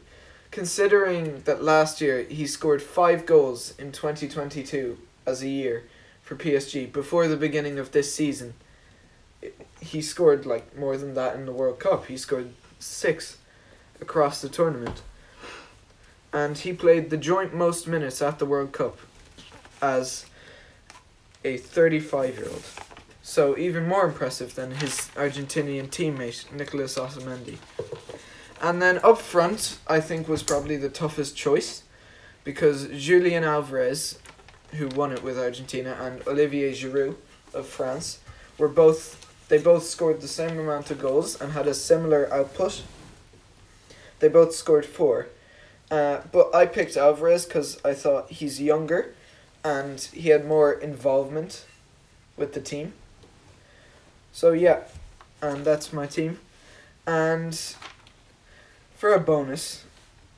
Considering 0.52 1.42
that 1.44 1.64
last 1.64 2.02
year 2.02 2.24
he 2.24 2.46
scored 2.46 2.82
five 2.82 3.26
goals 3.26 3.74
in 3.78 3.92
2022 3.92 4.98
as 5.26 5.42
a 5.42 5.48
year 5.48 5.84
for 6.22 6.36
PSG 6.36 6.92
before 6.92 7.28
the 7.28 7.38
beginning 7.38 7.80
of 7.80 7.92
this 7.92 8.14
season, 8.14 8.54
he 9.80 10.02
scored 10.02 10.46
like 10.46 10.78
more 10.78 10.98
than 10.98 11.14
that 11.14 11.36
in 11.36 11.46
the 11.46 11.52
World 11.52 11.80
Cup. 11.80 12.08
He 12.08 12.18
scored 12.18 12.54
six 12.80 13.38
across 14.00 14.42
the 14.42 14.50
tournament. 14.50 15.02
And 16.34 16.58
he 16.58 16.74
played 16.74 17.10
the 17.10 17.18
joint 17.18 17.54
most 17.54 17.88
minutes 17.88 18.22
at 18.22 18.40
the 18.40 18.46
World 18.46 18.72
Cup 18.72 18.98
as 19.82 20.26
a 21.44 21.58
35 21.58 22.38
year 22.38 22.48
old. 22.48 22.64
So, 23.24 23.58
even 23.58 23.88
more 23.88 24.06
impressive 24.06 24.56
than 24.56 24.72
his 24.72 25.10
Argentinian 25.16 25.90
teammate, 25.90 26.52
Nicolas 26.52 26.98
Otamendi. 26.98 27.58
And 28.62 28.82
then 28.82 29.00
up 29.04 29.20
front, 29.20 29.78
I 29.88 30.00
think 30.00 30.28
was 30.28 30.44
probably 30.44 30.78
the 30.78 30.90
toughest 30.90 31.36
choice 31.36 31.84
because 32.44 32.88
Julian 32.88 33.44
Alvarez, 33.44 34.20
who 34.72 34.88
won 34.90 35.12
it 35.12 35.24
with 35.24 35.38
Argentina, 35.38 35.98
and 36.02 36.28
Olivier 36.28 36.72
Giroud 36.74 37.16
of 37.54 37.68
France 37.68 38.20
were 38.58 38.68
both 38.68 39.18
they 39.50 39.58
both 39.58 39.84
scored 39.84 40.22
the 40.22 40.30
same 40.30 40.58
amount 40.58 40.92
of 40.92 41.02
goals 41.02 41.40
and 41.42 41.52
had 41.52 41.68
a 41.68 41.74
similar 41.74 42.34
output. 42.34 42.84
They 44.20 44.30
both 44.30 44.56
scored 44.56 44.86
four. 44.86 45.28
Uh, 45.90 46.22
but 46.32 46.56
I 46.56 46.66
picked 46.66 46.96
Alvarez 46.96 47.46
because 47.46 47.78
I 47.84 47.94
thought 47.94 48.32
he's 48.32 48.62
younger 48.62 49.14
and 49.62 50.00
he 50.00 50.30
had 50.30 50.48
more 50.48 50.72
involvement 50.72 51.66
with 52.38 52.54
the 52.54 52.62
team. 52.62 52.94
So, 54.32 54.52
yeah, 54.52 54.82
and 55.41 55.65
that's 55.65 55.91
my 55.91 56.08
team. 56.08 56.39
And 57.06 57.60
for 58.96 59.13
a 59.13 59.20
bonus, 59.20 59.86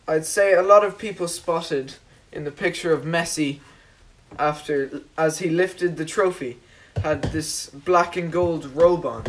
I'd 0.08 0.26
say 0.26 0.54
a 0.54 0.62
lot 0.62 0.84
of 0.84 0.98
people 0.98 1.28
spotted 1.28 1.96
in 2.32 2.44
the 2.44 2.52
picture 2.52 2.92
of 2.92 3.04
Messi 3.04 3.60
after 4.40 5.02
as 5.18 5.40
he 5.40 5.50
lifted 5.50 5.98
the 5.98 6.06
trophy 6.06 6.58
had 7.02 7.24
this 7.26 7.68
black 7.70 8.16
and 8.18 8.32
gold 8.32 8.66
robe 8.66 9.06
on. 9.06 9.24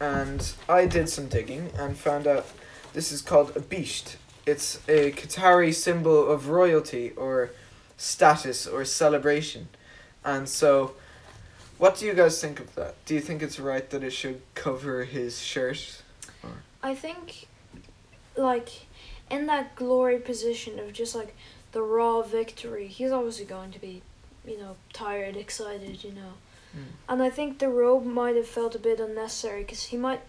And 0.00 0.52
I 0.68 0.86
did 0.86 1.08
some 1.08 1.28
digging 1.28 1.70
and 1.78 1.96
found 1.96 2.26
out 2.26 2.46
this 2.92 3.12
is 3.12 3.22
called 3.22 3.50
a 3.56 3.60
bisht. 3.60 4.16
It's 4.46 4.76
a 4.88 5.12
Qatari 5.12 5.72
symbol 5.72 6.30
of 6.30 6.48
royalty 6.48 7.12
or 7.16 7.50
status 7.96 8.66
or 8.66 8.84
celebration. 8.84 9.68
And 10.24 10.48
so 10.48 10.94
what 11.82 11.96
do 11.96 12.06
you 12.06 12.14
guys 12.14 12.40
think 12.40 12.60
of 12.60 12.72
that? 12.76 12.94
Do 13.06 13.14
you 13.14 13.20
think 13.20 13.42
it's 13.42 13.58
right 13.58 13.90
that 13.90 14.04
it 14.04 14.12
should 14.12 14.40
cover 14.54 15.02
his 15.02 15.40
shirt? 15.40 16.00
I 16.80 16.94
think, 16.94 17.48
like, 18.36 18.86
in 19.28 19.46
that 19.46 19.74
glory 19.74 20.20
position 20.20 20.78
of 20.78 20.92
just 20.92 21.16
like 21.16 21.34
the 21.72 21.82
raw 21.82 22.22
victory, 22.22 22.86
he's 22.86 23.10
obviously 23.10 23.46
going 23.46 23.72
to 23.72 23.80
be, 23.80 24.00
you 24.46 24.58
know, 24.58 24.76
tired, 24.92 25.36
excited, 25.36 26.04
you 26.04 26.12
know. 26.12 26.34
Mm. 26.72 26.84
And 27.08 27.20
I 27.20 27.30
think 27.30 27.58
the 27.58 27.68
robe 27.68 28.06
might 28.06 28.36
have 28.36 28.46
felt 28.46 28.76
a 28.76 28.78
bit 28.78 29.00
unnecessary 29.00 29.62
because 29.62 29.82
he 29.86 29.96
might, 29.96 30.20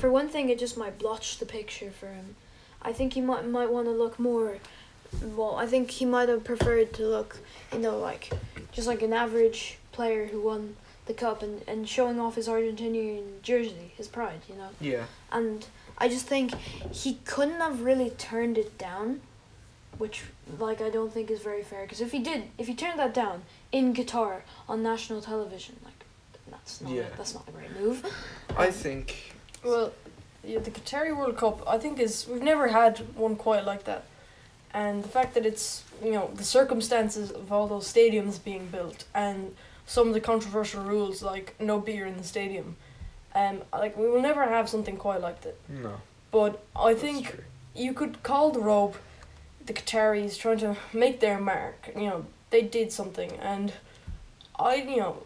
for 0.00 0.10
one 0.10 0.28
thing, 0.28 0.48
it 0.48 0.58
just 0.58 0.76
might 0.76 0.98
blotch 0.98 1.38
the 1.38 1.46
picture 1.46 1.92
for 1.92 2.08
him. 2.08 2.34
I 2.82 2.92
think 2.92 3.12
he 3.12 3.20
might 3.20 3.46
might 3.46 3.70
want 3.70 3.86
to 3.86 3.92
look 3.92 4.18
more. 4.18 4.56
Well, 5.22 5.54
I 5.54 5.66
think 5.66 5.88
he 5.92 6.04
might 6.04 6.28
have 6.28 6.42
preferred 6.42 6.92
to 6.94 7.06
look, 7.06 7.38
you 7.72 7.78
know, 7.78 7.96
like 7.96 8.32
just 8.72 8.88
like 8.88 9.02
an 9.02 9.12
average 9.12 9.78
player 9.92 10.26
who 10.26 10.40
won 10.42 10.74
the 11.06 11.14
cup 11.14 11.42
and, 11.42 11.62
and 11.66 11.88
showing 11.88 12.20
off 12.20 12.34
his 12.34 12.48
Argentinian 12.48 13.40
jersey, 13.42 13.92
his 13.96 14.08
pride, 14.08 14.40
you 14.48 14.56
know. 14.56 14.68
Yeah. 14.80 15.04
And 15.32 15.66
I 15.98 16.08
just 16.08 16.26
think 16.26 16.54
he 16.92 17.14
couldn't 17.24 17.60
have 17.60 17.82
really 17.82 18.10
turned 18.10 18.58
it 18.58 18.76
down, 18.76 19.20
which 19.98 20.24
like 20.58 20.80
I 20.80 20.90
don't 20.90 21.12
think 21.12 21.30
is 21.30 21.40
very 21.40 21.62
fair. 21.62 21.82
Because 21.82 22.00
if 22.00 22.12
he 22.12 22.18
did, 22.18 22.44
if 22.58 22.66
he 22.66 22.74
turned 22.74 22.98
that 22.98 23.14
down 23.14 23.42
in 23.72 23.94
Qatar 23.94 24.40
on 24.68 24.82
national 24.82 25.20
television, 25.22 25.76
like 25.84 26.04
that's 26.50 26.80
not 26.80 26.92
Yeah. 26.92 27.02
a, 27.02 27.16
that's 27.16 27.34
not 27.34 27.48
a 27.48 27.52
great 27.52 27.72
move. 27.80 28.04
I 28.56 28.66
um, 28.66 28.72
think 28.72 29.34
Well, 29.64 29.92
yeah, 30.44 30.58
the 30.58 30.70
Qatari 30.70 31.16
World 31.16 31.36
Cup, 31.36 31.62
I 31.66 31.78
think 31.78 31.98
is 31.98 32.26
we've 32.28 32.42
never 32.42 32.68
had 32.68 32.98
one 33.16 33.36
quite 33.36 33.64
like 33.64 33.84
that, 33.84 34.04
and 34.74 35.02
the 35.02 35.08
fact 35.08 35.34
that 35.34 35.46
it's 35.46 35.84
you 36.02 36.12
know 36.12 36.30
the 36.34 36.44
circumstances 36.44 37.30
of 37.30 37.52
all 37.52 37.66
those 37.68 37.92
stadiums 37.92 38.42
being 38.42 38.66
built 38.66 39.04
and 39.14 39.54
some 39.86 40.08
of 40.08 40.14
the 40.14 40.20
controversial 40.20 40.82
rules 40.82 41.22
like 41.22 41.54
no 41.60 41.78
beer 41.78 42.06
in 42.06 42.16
the 42.16 42.24
stadium, 42.24 42.76
um, 43.34 43.62
like 43.72 43.96
we 43.96 44.08
will 44.08 44.20
never 44.22 44.44
have 44.44 44.68
something 44.68 44.96
quite 44.96 45.20
like 45.20 45.40
that. 45.42 45.56
no. 45.68 46.00
But 46.32 46.62
I 46.74 46.90
that's 46.92 47.00
think 47.02 47.30
true. 47.30 47.44
you 47.74 47.94
could 47.94 48.22
call 48.22 48.50
the 48.50 48.60
robe 48.60 48.96
the 49.64 49.72
Qataris 49.72 50.38
trying 50.38 50.58
to 50.58 50.76
make 50.92 51.20
their 51.20 51.38
mark. 51.40 51.88
You 51.96 52.06
know, 52.08 52.26
they 52.50 52.62
did 52.62 52.92
something, 52.92 53.32
and 53.40 53.72
I, 54.58 54.76
you 54.76 54.96
know, 54.98 55.22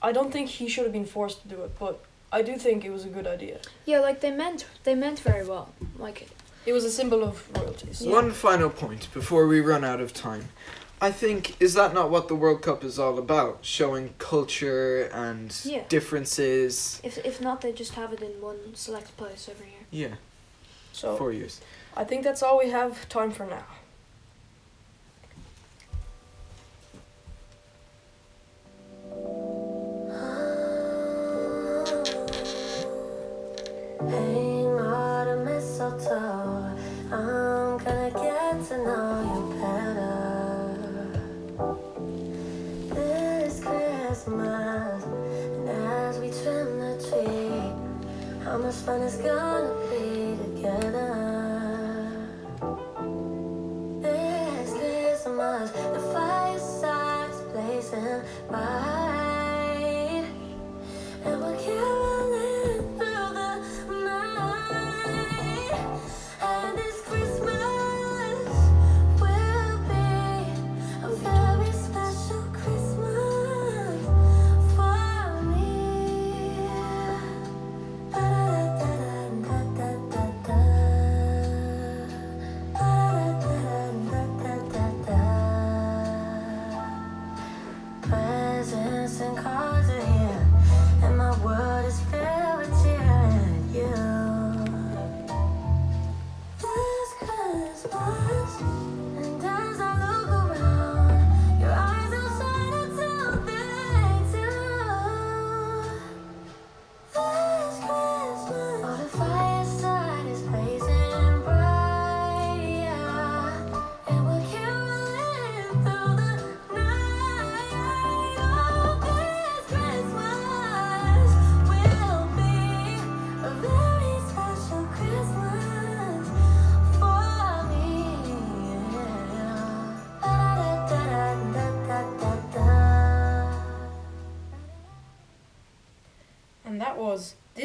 I 0.00 0.12
don't 0.12 0.32
think 0.32 0.48
he 0.48 0.68
should 0.68 0.84
have 0.84 0.92
been 0.92 1.06
forced 1.06 1.42
to 1.42 1.48
do 1.48 1.62
it. 1.64 1.78
But 1.78 2.00
I 2.32 2.42
do 2.42 2.56
think 2.56 2.84
it 2.84 2.90
was 2.90 3.04
a 3.04 3.08
good 3.08 3.26
idea. 3.26 3.58
Yeah, 3.86 4.00
like 4.00 4.20
they 4.20 4.30
meant 4.30 4.66
they 4.84 4.94
meant 4.94 5.18
very 5.20 5.44
well. 5.46 5.70
Like 5.98 6.28
It 6.66 6.72
was 6.72 6.84
a 6.84 6.90
symbol 6.90 7.22
of 7.24 7.34
royalty. 7.56 7.92
so- 7.92 8.10
One 8.10 8.30
final 8.32 8.70
point 8.70 9.08
before 9.14 9.46
we 9.46 9.60
run 9.60 9.84
out 9.84 10.00
of 10.00 10.12
time. 10.12 10.48
I 11.00 11.12
think 11.12 11.60
is 11.60 11.74
that 11.74 11.94
not 11.94 12.10
what 12.10 12.26
the 12.28 12.34
World 12.34 12.62
Cup 12.62 12.82
is 12.82 12.98
all 12.98 13.18
about? 13.18 13.58
Showing 13.62 14.14
culture 14.18 15.04
and 15.12 15.54
Yeah. 15.64 15.84
differences. 15.88 17.00
if 17.04 17.18
if 17.24 17.40
not, 17.40 17.60
they 17.60 17.72
just 17.72 17.94
have 17.94 18.12
it 18.12 18.20
in 18.20 18.40
one 18.40 18.74
select 18.74 19.16
place 19.16 19.48
every 19.48 19.68
year. 19.68 19.86
Yeah, 19.90 20.16
So 20.92 21.16
four 21.16 21.32
years. 21.32 21.60
I 21.96 22.04
think 22.04 22.24
that's 22.24 22.42
all 22.42 22.58
we 22.58 22.70
have 22.70 23.08
time 23.08 23.30
for 23.30 23.46
now. 23.46 23.66
Hang 34.00 34.78
all 34.80 35.24
the 35.24 35.36
mistletoe. 35.44 36.76
I'm 37.12 37.78
gonna 37.78 38.10
get 38.10 38.68
to 38.68 38.76
know 38.84 39.34
you 39.34 39.37
Christmas, 44.28 45.04
and 45.04 45.68
as 45.68 46.18
we 46.18 46.28
trim 46.28 46.78
the 46.80 46.96
tree, 47.08 48.44
how 48.44 48.58
much 48.58 48.74
fun 48.74 49.00
it's 49.00 49.16
gonna 49.16 49.72
be 49.88 50.36
together. 50.44 52.10
This 54.02 54.70
Christmas, 54.72 55.70
the 55.70 56.00
fireside 56.12 57.30
is 57.30 57.40
blazing 57.52 58.20
bright. 58.48 58.87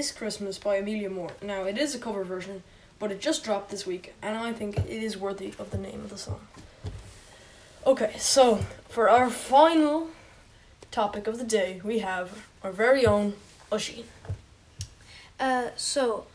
This 0.04 0.12
Christmas 0.12 0.58
by 0.58 0.76
Amelia 0.76 1.10
Moore. 1.10 1.32
Now, 1.42 1.64
it 1.64 1.78
is 1.78 1.96
a 1.96 1.98
cover 1.98 2.26
version, 2.26 2.62
but 3.00 3.10
it 3.10 3.22
just 3.22 3.42
dropped 3.42 3.70
this 3.70 3.88
week, 3.88 4.14
and 4.22 4.38
I 4.38 4.52
think 4.52 4.78
it 4.78 4.90
is 4.90 5.18
worthy 5.18 5.54
of 5.58 5.72
the 5.72 5.78
name 5.78 6.02
of 6.02 6.10
the 6.10 6.18
song. 6.18 6.42
Okay, 7.88 8.14
so 8.18 8.58
for 8.90 9.10
our 9.10 9.30
final 9.30 10.10
topic 10.92 11.26
of 11.26 11.38
the 11.38 11.46
day, 11.46 11.80
we 11.86 12.00
have 12.00 12.48
our 12.66 12.74
very 12.74 13.06
own 13.06 13.36
Oshin. 13.72 14.04
Uh, 15.40 15.70
so, 15.78 16.26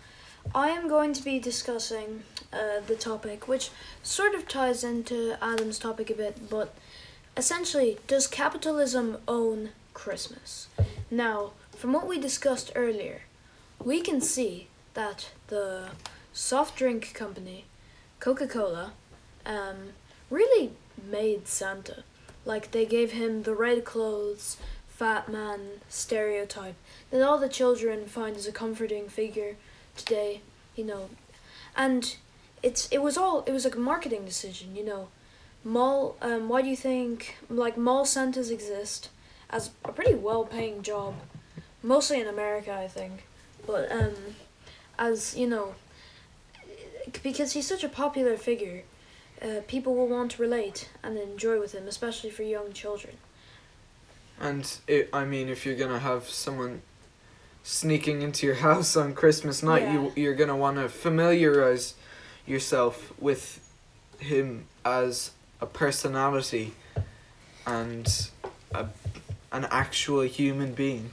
I 0.54 0.70
am 0.70 0.88
going 0.88 1.12
to 1.12 1.22
be 1.22 1.38
discussing 1.38 2.22
uh, 2.50 2.80
the 2.86 2.96
topic, 2.96 3.48
which 3.48 3.68
sort 4.02 4.34
of 4.34 4.48
ties 4.48 4.82
into 4.82 5.36
Adam's 5.44 5.78
topic 5.78 6.08
a 6.08 6.14
bit, 6.14 6.48
but 6.48 6.74
essentially, 7.36 7.98
does 8.06 8.26
capitalism 8.26 9.18
own 9.28 9.72
Christmas? 9.92 10.68
Now, 11.10 11.52
from 11.76 11.92
what 11.92 12.08
we 12.08 12.18
discussed 12.18 12.72
earlier, 12.74 13.20
we 13.84 14.00
can 14.00 14.20
see 14.20 14.68
that 14.94 15.30
the 15.48 15.90
soft 16.32 16.76
drink 16.76 17.14
company, 17.14 17.64
Coca 18.20 18.46
Cola, 18.46 18.92
um, 19.46 19.90
really 20.30 20.72
made 21.02 21.48
Santa. 21.48 22.04
Like, 22.44 22.70
they 22.70 22.86
gave 22.86 23.12
him 23.12 23.42
the 23.42 23.54
red 23.54 23.84
clothes, 23.84 24.56
fat 24.98 25.28
man 25.28 25.60
stereotype 25.88 26.74
that 27.10 27.22
all 27.22 27.38
the 27.38 27.48
children 27.48 28.06
find 28.06 28.36
as 28.36 28.48
a 28.48 28.52
comforting 28.52 29.08
figure 29.08 29.54
today, 29.96 30.40
you 30.74 30.84
know. 30.84 31.08
And 31.76 32.16
it's 32.64 32.88
it 32.88 32.98
was 32.98 33.16
all 33.16 33.44
it 33.46 33.52
was 33.52 33.64
like 33.64 33.76
a 33.76 33.78
marketing 33.78 34.24
decision, 34.24 34.74
you 34.74 34.84
know. 34.84 35.08
Mall 35.62 36.16
um 36.20 36.48
why 36.48 36.62
do 36.62 36.68
you 36.68 36.76
think 36.76 37.36
like 37.48 37.76
mall 37.76 38.04
Santas 38.04 38.50
exist 38.50 39.10
as 39.50 39.70
a 39.84 39.92
pretty 39.92 40.14
well 40.14 40.44
paying 40.44 40.82
job, 40.82 41.14
mostly 41.80 42.20
in 42.20 42.26
America 42.26 42.72
I 42.72 42.88
think. 42.88 43.27
But 43.68 43.92
um 43.92 44.14
as 44.98 45.36
you 45.36 45.46
know 45.46 45.74
because 47.22 47.52
he's 47.52 47.66
such 47.66 47.84
a 47.84 47.88
popular 47.88 48.36
figure, 48.36 48.82
uh, 49.40 49.60
people 49.66 49.94
will 49.94 50.08
want 50.08 50.32
to 50.32 50.42
relate 50.42 50.90
and 51.02 51.16
enjoy 51.16 51.58
with 51.60 51.72
him, 51.72 51.86
especially 51.86 52.30
for 52.30 52.42
young 52.42 52.72
children. 52.72 53.16
And 54.40 54.70
it, 54.86 55.08
I 55.12 55.24
mean, 55.24 55.48
if 55.48 55.64
you're 55.64 55.74
gonna 55.76 55.98
have 55.98 56.28
someone 56.28 56.82
sneaking 57.62 58.22
into 58.22 58.46
your 58.46 58.54
house 58.68 58.96
on 58.96 59.14
Christmas 59.14 59.62
night, 59.62 59.90
you 59.92 60.04
Yeah. 60.04 60.10
you're 60.16 60.34
gonna 60.34 60.56
want 60.56 60.76
to 60.78 60.88
familiarize 60.88 61.94
yourself 62.46 63.12
with 63.20 63.60
him 64.18 64.64
as 64.84 65.32
a 65.60 65.66
personality 65.66 66.72
and 67.66 68.30
a, 68.74 68.86
an 69.52 69.66
actual 69.70 70.22
human 70.22 70.72
being. 70.72 71.12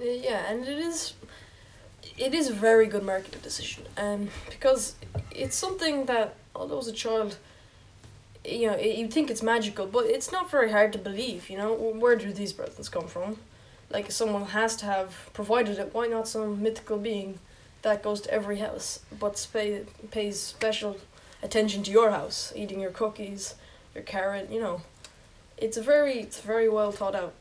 Uh, 0.00 0.04
yeah, 0.04 0.50
and 0.50 0.66
it 0.66 0.78
is 0.78 1.14
it 2.18 2.34
is 2.34 2.48
a 2.48 2.52
very 2.52 2.86
good 2.86 3.02
marketing 3.02 3.40
decision, 3.42 3.84
um, 3.96 4.28
because 4.50 4.94
it's 5.30 5.56
something 5.56 6.06
that 6.06 6.34
although 6.54 6.78
as 6.78 6.88
a 6.88 6.92
child, 6.92 7.36
you 8.44 8.68
know, 8.68 8.78
you 8.78 9.08
think 9.08 9.30
it's 9.30 9.42
magical, 9.42 9.86
but 9.86 10.06
it's 10.06 10.32
not 10.32 10.50
very 10.50 10.70
hard 10.70 10.92
to 10.92 10.98
believe. 10.98 11.50
You 11.50 11.58
know, 11.58 11.74
where 11.74 12.16
do 12.16 12.32
these 12.32 12.52
presents 12.52 12.88
come 12.88 13.08
from? 13.08 13.38
Like 13.90 14.10
someone 14.10 14.46
has 14.46 14.76
to 14.76 14.86
have 14.86 15.30
provided 15.32 15.78
it. 15.78 15.90
Why 15.92 16.06
not 16.06 16.28
some 16.28 16.62
mythical 16.62 16.98
being 16.98 17.38
that 17.82 18.02
goes 18.02 18.20
to 18.22 18.30
every 18.30 18.58
house, 18.58 19.00
but 19.18 19.46
pay, 19.52 19.82
pays 20.10 20.40
special 20.40 20.96
attention 21.42 21.82
to 21.84 21.90
your 21.90 22.10
house, 22.10 22.52
eating 22.56 22.80
your 22.80 22.90
cookies, 22.90 23.54
your 23.94 24.02
carrot. 24.02 24.50
You 24.50 24.60
know, 24.60 24.80
it's 25.56 25.76
a 25.76 25.82
very 25.82 26.20
it's 26.20 26.38
a 26.38 26.46
very 26.46 26.68
well 26.68 26.92
thought 26.92 27.14
out 27.14 27.34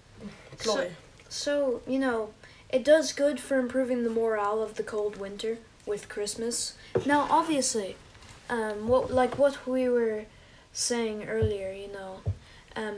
ploy. 0.59 0.91
So, 1.29 1.81
you 1.87 1.99
know, 1.99 2.29
it 2.75 2.83
does 2.83 3.13
good 3.13 3.39
for 3.39 3.57
improving 3.57 4.03
the 4.03 4.09
morale 4.09 4.61
of 4.61 4.75
the 4.75 4.83
cold 4.83 5.15
winter 5.15 5.59
with 5.85 6.09
Christmas. 6.09 6.73
Now, 7.05 7.25
obviously, 7.29 7.95
um, 8.49 8.89
what 8.89 9.09
like 9.09 9.37
what 9.37 9.65
we 9.65 9.87
were 9.87 10.25
saying 10.73 11.23
earlier, 11.23 11.71
you 11.71 11.89
know, 11.93 12.19
um, 12.75 12.97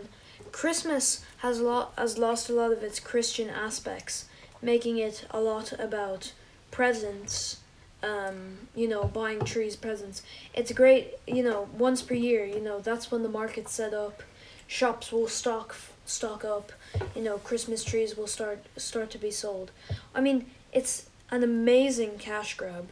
Christmas 0.52 1.24
has 1.38 1.62
lot 1.62 1.94
has 1.96 2.18
lost 2.18 2.50
a 2.50 2.54
lot 2.54 2.72
of 2.72 2.82
its 2.82 3.00
Christian 3.00 3.52
aspects, 3.52 4.26
making 4.64 4.98
it 4.98 5.28
a 5.30 5.40
lot 5.40 5.74
about 5.74 6.34
presents. 6.72 7.60
Um, 8.02 8.70
you 8.76 8.88
know, 8.88 9.06
buying 9.06 9.44
trees, 9.44 9.76
presents. 9.76 10.22
It's 10.54 10.72
great, 10.72 11.16
you 11.26 11.42
know, 11.42 11.68
once 11.78 12.04
per 12.04 12.14
year. 12.14 12.46
You 12.46 12.62
know, 12.62 12.80
that's 12.80 13.12
when 13.12 13.24
the 13.24 13.30
market's 13.30 13.74
set 13.74 13.92
up. 13.92 14.22
Shops 14.68 15.12
will 15.12 15.28
stock 15.28 15.76
stock 16.08 16.44
up 16.46 16.72
you 17.16 17.22
know 17.22 17.38
christmas 17.40 17.84
trees 17.84 18.16
will 18.18 18.28
start 18.28 18.66
start 18.78 19.10
to 19.10 19.18
be 19.18 19.32
sold 19.32 19.72
i 20.16 20.22
mean 20.22 20.46
it's 20.72 21.10
an 21.30 21.44
amazing 21.44 22.18
cash 22.18 22.56
grab 22.56 22.90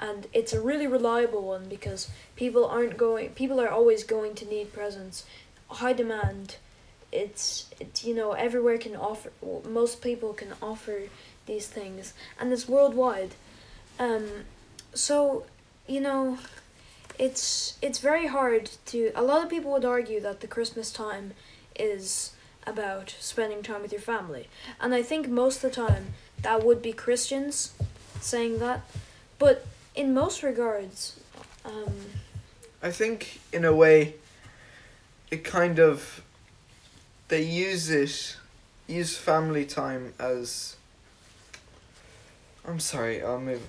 and 0.00 0.26
it's 0.32 0.52
a 0.52 0.60
really 0.60 0.86
reliable 0.86 1.42
one 1.42 1.68
because 1.68 2.10
people 2.36 2.66
aren't 2.66 2.96
going 2.96 3.30
people 3.30 3.60
are 3.60 3.68
always 3.68 4.04
going 4.04 4.34
to 4.34 4.44
need 4.46 4.72
presents 4.72 5.24
high 5.68 5.92
demand 5.92 6.56
it's 7.12 7.70
it's 7.78 8.04
you 8.04 8.14
know 8.14 8.32
everywhere 8.32 8.78
can 8.78 8.96
offer 8.96 9.30
most 9.64 10.02
people 10.02 10.32
can 10.32 10.48
offer 10.60 11.02
these 11.46 11.66
things, 11.66 12.14
and 12.38 12.52
it's 12.52 12.68
worldwide. 12.68 13.34
Um, 13.98 14.26
so, 14.94 15.44
you 15.86 16.00
know, 16.00 16.38
it's 17.18 17.78
it's 17.82 17.98
very 17.98 18.26
hard 18.26 18.70
to. 18.86 19.12
A 19.14 19.22
lot 19.22 19.42
of 19.42 19.50
people 19.50 19.70
would 19.72 19.84
argue 19.84 20.20
that 20.20 20.40
the 20.40 20.46
Christmas 20.46 20.92
time 20.92 21.32
is 21.78 22.32
about 22.66 23.14
spending 23.18 23.62
time 23.62 23.82
with 23.82 23.92
your 23.92 24.00
family, 24.00 24.48
and 24.80 24.94
I 24.94 25.02
think 25.02 25.28
most 25.28 25.62
of 25.64 25.70
the 25.70 25.76
time 25.76 26.14
that 26.42 26.64
would 26.64 26.82
be 26.82 26.92
Christians 26.92 27.72
saying 28.20 28.58
that, 28.58 28.82
but 29.38 29.66
in 29.94 30.14
most 30.14 30.42
regards, 30.42 31.20
um, 31.64 31.94
I 32.82 32.90
think 32.90 33.40
in 33.52 33.64
a 33.64 33.74
way, 33.74 34.14
it 35.30 35.44
kind 35.44 35.78
of 35.78 36.22
they 37.28 37.42
use 37.42 37.88
it, 37.88 38.36
use 38.86 39.16
family 39.16 39.64
time 39.64 40.12
as. 40.18 40.76
I'm 42.66 42.78
sorry, 42.78 43.22
I'll 43.22 43.40
move. 43.40 43.62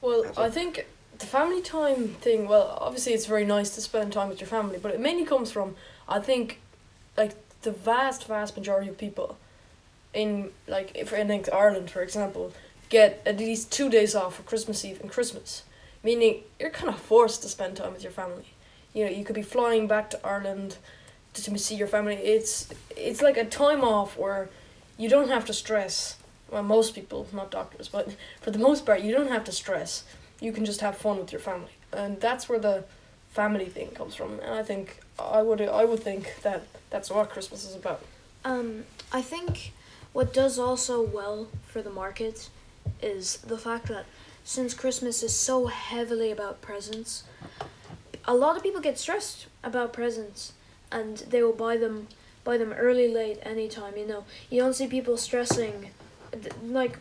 Well, 0.00 0.22
That's 0.22 0.38
I 0.38 0.48
think 0.48 0.86
the 1.18 1.26
family 1.26 1.60
time 1.60 2.08
thing. 2.20 2.48
Well, 2.48 2.78
obviously 2.80 3.12
it's 3.12 3.26
very 3.26 3.44
nice 3.44 3.74
to 3.74 3.80
spend 3.80 4.12
time 4.12 4.28
with 4.28 4.40
your 4.40 4.48
family, 4.48 4.78
but 4.80 4.92
it 4.92 5.00
mainly 5.00 5.24
comes 5.24 5.50
from 5.50 5.76
I 6.08 6.20
think, 6.20 6.60
like 7.16 7.34
the 7.68 7.74
vast, 7.78 8.26
vast 8.26 8.56
majority 8.56 8.88
of 8.88 8.96
people, 8.96 9.36
in 10.14 10.50
like 10.66 10.90
if 10.94 11.12
in 11.12 11.28
like, 11.28 11.52
Ireland, 11.52 11.90
for 11.90 12.00
example, 12.00 12.52
get 12.88 13.20
at 13.26 13.36
least 13.38 13.70
two 13.70 13.90
days 13.90 14.14
off 14.14 14.36
for 14.36 14.42
Christmas 14.42 14.84
Eve 14.86 15.00
and 15.02 15.10
Christmas, 15.10 15.64
meaning 16.02 16.44
you're 16.58 16.70
kind 16.70 16.88
of 16.88 16.98
forced 16.98 17.42
to 17.42 17.48
spend 17.48 17.76
time 17.76 17.92
with 17.92 18.02
your 18.02 18.12
family. 18.12 18.48
You 18.94 19.04
know, 19.04 19.10
you 19.10 19.22
could 19.22 19.34
be 19.34 19.42
flying 19.42 19.86
back 19.86 20.08
to 20.10 20.26
Ireland 20.26 20.78
to, 21.34 21.42
to 21.44 21.58
see 21.58 21.74
your 21.74 21.88
family. 21.88 22.14
It's 22.14 22.70
it's 22.96 23.20
like 23.20 23.36
a 23.36 23.44
time 23.44 23.82
off 23.84 24.16
where 24.16 24.48
you 24.96 25.10
don't 25.10 25.28
have 25.28 25.44
to 25.46 25.52
stress. 25.52 26.16
Well, 26.50 26.62
most 26.62 26.94
people, 26.94 27.26
not 27.34 27.50
doctors, 27.50 27.88
but 27.88 28.16
for 28.40 28.50
the 28.50 28.58
most 28.58 28.86
part, 28.86 29.02
you 29.02 29.12
don't 29.12 29.28
have 29.36 29.44
to 29.44 29.52
stress. 29.52 30.04
You 30.40 30.52
can 30.52 30.64
just 30.64 30.80
have 30.80 30.96
fun 30.96 31.18
with 31.18 31.32
your 31.32 31.42
family, 31.50 31.74
and 31.92 32.18
that's 32.18 32.48
where 32.48 32.58
the 32.58 32.84
family 33.30 33.66
thing 33.66 33.88
comes 33.90 34.14
from. 34.14 34.40
And 34.40 34.54
I 34.54 34.62
think 34.62 35.00
I 35.18 35.42
would 35.42 35.60
I 35.60 35.84
would 35.84 36.00
think 36.00 36.34
that 36.42 36.62
that's 36.90 37.10
what 37.10 37.30
Christmas 37.30 37.64
is 37.64 37.74
about. 37.74 38.02
Um, 38.44 38.84
I 39.12 39.22
think 39.22 39.72
what 40.12 40.32
does 40.32 40.58
also 40.58 41.02
well 41.02 41.48
for 41.66 41.82
the 41.82 41.90
market 41.90 42.48
is 43.02 43.38
the 43.38 43.58
fact 43.58 43.88
that 43.88 44.06
since 44.44 44.72
Christmas 44.72 45.22
is 45.22 45.34
so 45.34 45.66
heavily 45.66 46.30
about 46.30 46.62
presents, 46.62 47.24
a 48.24 48.34
lot 48.34 48.56
of 48.56 48.62
people 48.62 48.80
get 48.80 48.98
stressed 48.98 49.46
about 49.62 49.92
presents 49.92 50.52
and 50.90 51.18
they 51.18 51.42
will 51.42 51.52
buy 51.52 51.76
them 51.76 52.08
buy 52.44 52.56
them 52.56 52.72
early, 52.72 53.12
late, 53.12 53.38
anytime, 53.42 53.94
you 53.96 54.06
know. 54.06 54.24
You 54.48 54.62
don't 54.62 54.72
see 54.72 54.86
people 54.86 55.18
stressing 55.18 55.90
like 56.62 56.98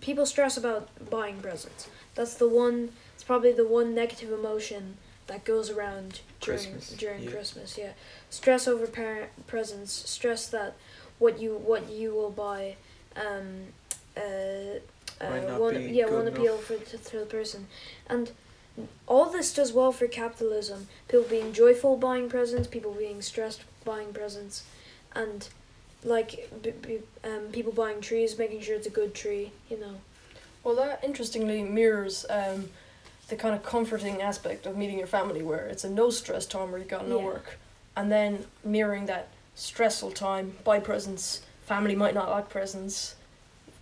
people 0.00 0.26
stress 0.26 0.56
about 0.56 0.88
buying 1.10 1.40
presents. 1.40 1.88
That's 2.14 2.34
the 2.34 2.48
one 2.48 2.90
it's 3.14 3.24
probably 3.24 3.52
the 3.52 3.66
one 3.66 3.94
negative 3.94 4.32
emotion 4.32 4.96
that 5.26 5.44
goes 5.44 5.70
around 5.70 6.20
during 6.40 6.60
Christmas, 6.60 6.90
during 6.90 7.22
yeah. 7.22 7.30
Christmas, 7.30 7.78
yeah. 7.78 7.92
Stress 8.30 8.68
over 8.68 8.86
parent 8.86 9.30
presents, 9.46 9.92
stress 9.92 10.46
that 10.48 10.74
what 11.18 11.40
you 11.40 11.54
what 11.54 11.90
you 11.90 12.12
will 12.14 12.30
buy 12.30 12.76
um 13.16 13.66
uh 14.16 14.20
Might 15.20 15.44
uh, 15.44 15.48
not 15.48 15.60
won't 15.60 15.76
be 15.76 15.84
yeah 15.92 16.04
good 16.06 16.12
won't 16.12 16.28
appeal 16.28 16.54
enough. 16.54 16.64
for 16.64 16.76
to, 16.76 16.98
to 16.98 17.18
the 17.20 17.26
person 17.26 17.68
and 18.08 18.32
all 19.06 19.26
this 19.30 19.54
does 19.54 19.72
well 19.72 19.92
for 19.92 20.08
capitalism 20.08 20.88
people 21.08 21.24
being 21.28 21.52
joyful 21.52 21.96
buying 21.96 22.28
presents 22.28 22.66
people 22.66 22.92
being 22.92 23.22
stressed 23.22 23.62
buying 23.84 24.12
presents 24.12 24.64
and 25.14 25.48
like 26.02 26.50
b- 26.62 26.72
b- 26.82 26.98
um, 27.22 27.42
people 27.52 27.72
buying 27.72 28.00
trees 28.00 28.36
making 28.36 28.60
sure 28.60 28.74
it's 28.74 28.88
a 28.88 28.90
good 28.90 29.14
tree 29.14 29.52
you 29.70 29.78
know 29.78 29.94
Well, 30.64 30.74
that 30.76 31.04
interestingly 31.04 31.62
mirrors 31.62 32.26
um, 32.28 32.70
the 33.34 33.40
kind 33.42 33.54
of 33.54 33.64
comforting 33.64 34.22
aspect 34.22 34.64
of 34.64 34.76
meeting 34.76 34.96
your 34.98 35.08
family, 35.08 35.42
where 35.42 35.66
it's 35.66 35.82
a 35.84 35.90
no 35.90 36.08
stress 36.10 36.46
time 36.46 36.70
where 36.70 36.78
you 36.80 36.86
got 36.86 37.08
no 37.08 37.18
Yeah. 37.18 37.24
work, 37.24 37.58
and 37.96 38.10
then 38.12 38.46
mirroring 38.62 39.06
that 39.06 39.28
stressful 39.56 40.12
time, 40.12 40.56
buy 40.62 40.78
presents, 40.78 41.40
family 41.66 41.96
might 41.96 42.14
not 42.14 42.28
like 42.30 42.48
presents, 42.48 43.16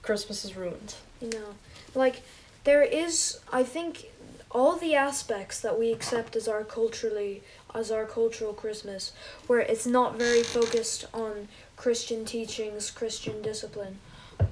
Christmas 0.02 0.44
is 0.44 0.56
ruined. 0.56 0.94
you 1.20 1.28
know 1.30 1.54
like 1.94 2.22
there 2.64 2.82
is 2.82 3.38
i 3.52 3.62
think 3.62 4.06
all 4.50 4.74
the 4.76 4.92
aspects 4.96 5.60
that 5.60 5.78
we 5.78 5.92
accept 5.92 6.34
as 6.34 6.48
our 6.48 6.64
culturally 6.64 7.42
as 7.72 7.92
our 7.92 8.04
cultural 8.04 8.52
christmas 8.52 9.12
where 9.46 9.60
it's 9.60 9.86
not 9.86 10.18
very 10.18 10.42
focused 10.42 11.04
on 11.14 11.46
christian 11.76 12.24
teachings 12.24 12.90
christian 12.90 13.40
discipline. 13.42 13.98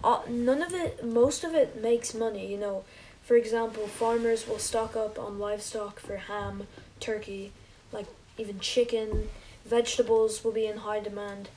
Uh, 0.05 0.21
none 0.29 0.63
of 0.63 0.73
it 0.73 1.05
most 1.05 1.43
of 1.43 1.53
it 1.55 1.83
makes 1.83 2.15
money 2.15 2.47
you 2.47 2.57
know 2.67 2.85
for 3.31 3.37
example 3.37 3.87
farmers 3.87 4.49
will 4.49 4.59
stock 4.59 4.97
up 4.97 5.17
on 5.17 5.39
livestock 5.39 6.01
for 6.01 6.17
ham 6.17 6.67
turkey 6.99 7.53
like 7.93 8.07
even 8.37 8.59
chicken. 8.59 9.29
Vegetables 9.65 10.43
will 10.43 10.51
be 10.51 10.67
in 10.67 10.79
high 10.79 10.99
demand. 10.99 11.49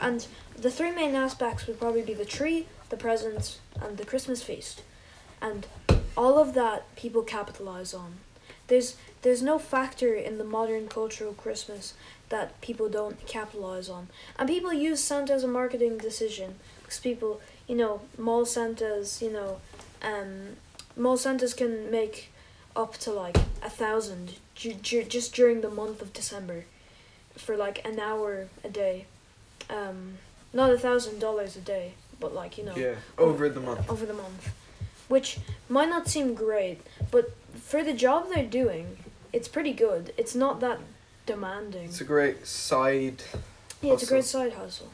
And 0.00 0.26
the 0.58 0.68
three 0.68 0.90
main 0.90 1.14
aspects 1.14 1.68
would 1.68 1.78
probably 1.78 2.02
be 2.02 2.12
the 2.12 2.24
tree 2.24 2.66
the 2.88 2.96
presents 2.96 3.60
and 3.80 3.98
the 3.98 4.04
christmas 4.04 4.42
feast. 4.42 4.82
And 5.40 5.68
all 6.16 6.40
of 6.40 6.54
that 6.54 6.96
people 6.96 7.22
capitalize 7.22 7.94
on. 7.94 8.14
There's 8.66 8.96
there's 9.22 9.42
no 9.42 9.60
factor 9.60 10.12
in 10.12 10.38
the 10.38 10.44
modern 10.58 10.88
cultural 10.88 11.34
christmas 11.34 11.94
that 12.30 12.60
people 12.60 12.88
don't 12.88 13.24
capitalize 13.28 13.88
on. 13.88 14.08
And 14.40 14.48
people 14.48 14.72
use 14.72 15.04
santa 15.04 15.34
as 15.34 15.44
a 15.44 15.46
marketing 15.46 15.98
decision. 15.98 16.56
Because 16.82 16.98
people 16.98 17.40
you 17.68 17.76
know 17.76 18.00
mall 18.18 18.44
santas 18.44 19.22
you 19.22 19.30
know 19.30 19.60
um 20.02 20.56
mall 20.96 21.16
santas 21.16 21.54
can 21.54 21.90
make 21.90 22.30
up 22.74 22.96
to 22.98 23.10
like 23.10 23.36
a 23.62 23.70
thousand 23.70 24.34
ju- 24.54 24.74
ju- 24.74 25.04
just 25.04 25.34
during 25.34 25.60
the 25.60 25.70
month 25.70 26.00
of 26.02 26.12
december 26.12 26.64
for 27.36 27.56
like 27.56 27.84
an 27.86 27.98
hour 28.00 28.48
a 28.64 28.68
day 28.68 29.04
um 29.70 30.18
not 30.52 30.70
a 30.70 30.78
thousand 30.78 31.18
dollars 31.18 31.56
a 31.56 31.60
day 31.60 31.92
but 32.20 32.34
like 32.34 32.56
you 32.58 32.64
know 32.64 32.74
Yeah, 32.76 32.94
over 33.18 33.48
the 33.48 33.60
month. 33.60 33.90
over 33.90 34.06
the 34.06 34.14
month, 34.14 34.50
which 35.08 35.38
might 35.68 35.90
not 35.90 36.08
seem 36.08 36.32
great, 36.34 36.80
but 37.10 37.26
for 37.54 37.84
the 37.84 37.92
job 37.92 38.28
they're 38.32 38.46
doing, 38.62 38.96
it's 39.34 39.48
pretty 39.48 39.74
good. 39.74 40.14
It's 40.16 40.34
not 40.34 40.60
that 40.60 40.78
demanding. 41.26 41.84
It's 41.84 42.00
a 42.00 42.04
great 42.04 42.46
side. 42.46 43.22
yeah, 43.82 43.92
it's 43.92 44.02
a 44.02 44.06
great 44.06 44.24
side 44.24 44.54
hustle. 44.54 44.92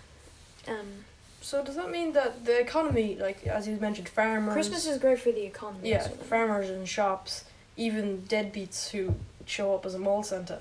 Um, 0.66 1.04
So 1.42 1.62
does 1.64 1.76
that 1.76 1.90
mean 1.90 2.12
that 2.12 2.44
the 2.44 2.58
economy, 2.60 3.16
like 3.20 3.46
as 3.46 3.66
you 3.68 3.76
mentioned, 3.76 4.08
farmers, 4.08 4.54
Christmas 4.54 4.86
is 4.86 4.98
great 4.98 5.18
for 5.18 5.32
the 5.32 5.44
economy. 5.44 5.90
yeah, 5.90 5.96
as 5.98 6.08
farmers 6.08 6.70
and 6.70 6.88
shops, 6.88 7.44
even 7.76 8.22
deadbeats 8.28 8.90
who 8.90 9.14
show 9.44 9.74
up 9.74 9.84
as 9.84 9.94
a 9.94 9.98
mall 9.98 10.22
Santa. 10.22 10.60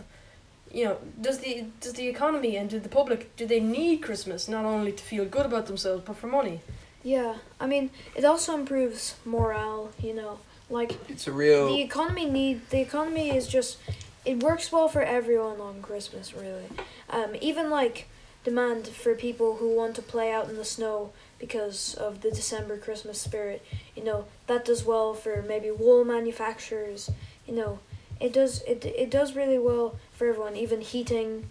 You 0.73 0.85
know, 0.85 0.97
does 1.19 1.39
the 1.39 1.65
does 1.79 1.93
the 1.93 2.07
economy 2.07 2.55
and 2.57 2.69
do 2.69 2.79
the 2.79 2.89
public 2.89 3.35
do 3.35 3.45
they 3.45 3.59
need 3.59 4.01
Christmas 4.01 4.47
not 4.47 4.65
only 4.65 4.91
to 4.91 5.03
feel 5.03 5.25
good 5.25 5.45
about 5.45 5.67
themselves 5.67 6.03
but 6.05 6.15
for 6.15 6.27
money? 6.27 6.61
Yeah, 7.03 7.35
I 7.59 7.67
mean, 7.67 7.89
it 8.15 8.23
also 8.25 8.53
improves 8.55 9.15
morale. 9.25 9.91
You 10.01 10.13
know, 10.15 10.39
like 10.69 10.97
It's 11.09 11.27
a 11.27 11.31
real. 11.31 11.67
the 11.67 11.81
economy 11.81 12.25
need 12.25 12.69
the 12.69 12.79
economy 12.81 13.35
is 13.35 13.47
just 13.47 13.77
it 14.25 14.41
works 14.41 14.71
well 14.71 14.87
for 14.87 15.01
everyone 15.01 15.59
on 15.59 15.81
Christmas 15.81 16.33
really. 16.33 16.65
Um, 17.09 17.35
even 17.41 17.69
like 17.69 18.07
demand 18.43 18.87
for 18.87 19.13
people 19.15 19.57
who 19.57 19.75
want 19.75 19.95
to 19.95 20.01
play 20.01 20.31
out 20.31 20.49
in 20.49 20.55
the 20.55 20.65
snow 20.65 21.11
because 21.39 21.93
of 21.95 22.21
the 22.21 22.31
December 22.31 22.77
Christmas 22.77 23.19
spirit. 23.19 23.63
You 23.95 24.03
know 24.03 24.25
that 24.47 24.65
does 24.65 24.85
well 24.85 25.13
for 25.13 25.41
maybe 25.41 25.71
wool 25.71 26.03
manufacturers. 26.05 27.09
You 27.47 27.55
know, 27.55 27.79
it 28.19 28.33
does 28.33 28.61
it 28.63 28.85
it 28.85 29.09
does 29.09 29.35
really 29.35 29.59
well 29.59 29.95
for 30.13 30.27
everyone. 30.27 30.55
Even 30.55 30.81
heating, 30.81 31.47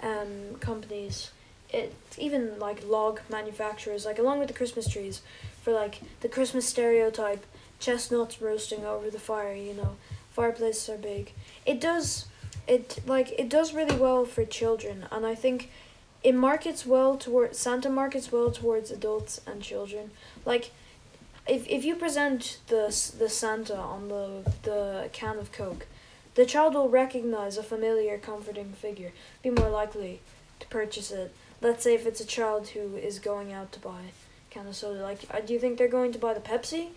um, 0.00 0.56
companies. 0.60 1.30
It 1.70 1.94
even 2.18 2.58
like 2.58 2.86
log 2.86 3.20
manufacturers 3.30 4.04
like 4.04 4.18
along 4.18 4.38
with 4.38 4.48
the 4.48 4.54
Christmas 4.54 4.88
trees, 4.88 5.22
for 5.62 5.72
like 5.72 6.00
the 6.20 6.28
Christmas 6.28 6.68
stereotype 6.68 7.44
chestnuts 7.80 8.40
roasting 8.40 8.84
over 8.84 9.10
the 9.10 9.18
fire, 9.18 9.54
you 9.54 9.74
know. 9.74 9.96
Fireplaces 10.30 10.88
are 10.88 10.96
big. 10.98 11.32
It 11.64 11.80
does 11.80 12.26
it 12.66 13.00
like 13.06 13.32
it 13.38 13.48
does 13.48 13.74
really 13.74 13.96
well 13.96 14.24
for 14.24 14.44
children 14.44 15.06
and 15.12 15.26
I 15.26 15.34
think 15.34 15.70
it 16.24 16.34
markets 16.34 16.86
well 16.86 17.16
toward 17.16 17.54
Santa 17.54 17.90
markets 17.90 18.32
well 18.32 18.50
towards 18.50 18.90
adults 18.90 19.40
and 19.46 19.62
children. 19.62 20.10
Like 20.44 20.70
if 21.46 21.68
if 21.68 21.84
you 21.84 21.94
present 21.94 22.58
the 22.68 22.86
the 23.18 23.28
Santa 23.28 23.76
on 23.76 24.08
the 24.08 24.50
the 24.62 25.10
can 25.12 25.38
of 25.38 25.52
Coke, 25.52 25.86
the 26.34 26.46
child 26.46 26.74
will 26.74 26.88
recognize 26.88 27.58
a 27.58 27.62
familiar 27.62 28.16
comforting 28.18 28.72
figure, 28.72 29.12
be 29.42 29.50
more 29.50 29.68
likely 29.68 30.20
to 30.60 30.66
purchase 30.68 31.10
it. 31.10 31.34
Let's 31.60 31.84
say 31.84 31.94
if 31.94 32.06
it's 32.06 32.20
a 32.20 32.26
child 32.26 32.68
who 32.68 32.96
is 32.96 33.18
going 33.18 33.52
out 33.52 33.70
to 33.72 33.78
buy 33.78 34.00
can 34.50 34.66
of 34.66 34.74
soda, 34.74 35.02
like 35.02 35.20
uh, 35.30 35.40
do 35.40 35.52
you 35.52 35.58
think 35.58 35.76
they're 35.76 35.88
going 35.88 36.12
to 36.12 36.18
buy 36.18 36.32
the 36.32 36.40
Pepsi? 36.40 36.88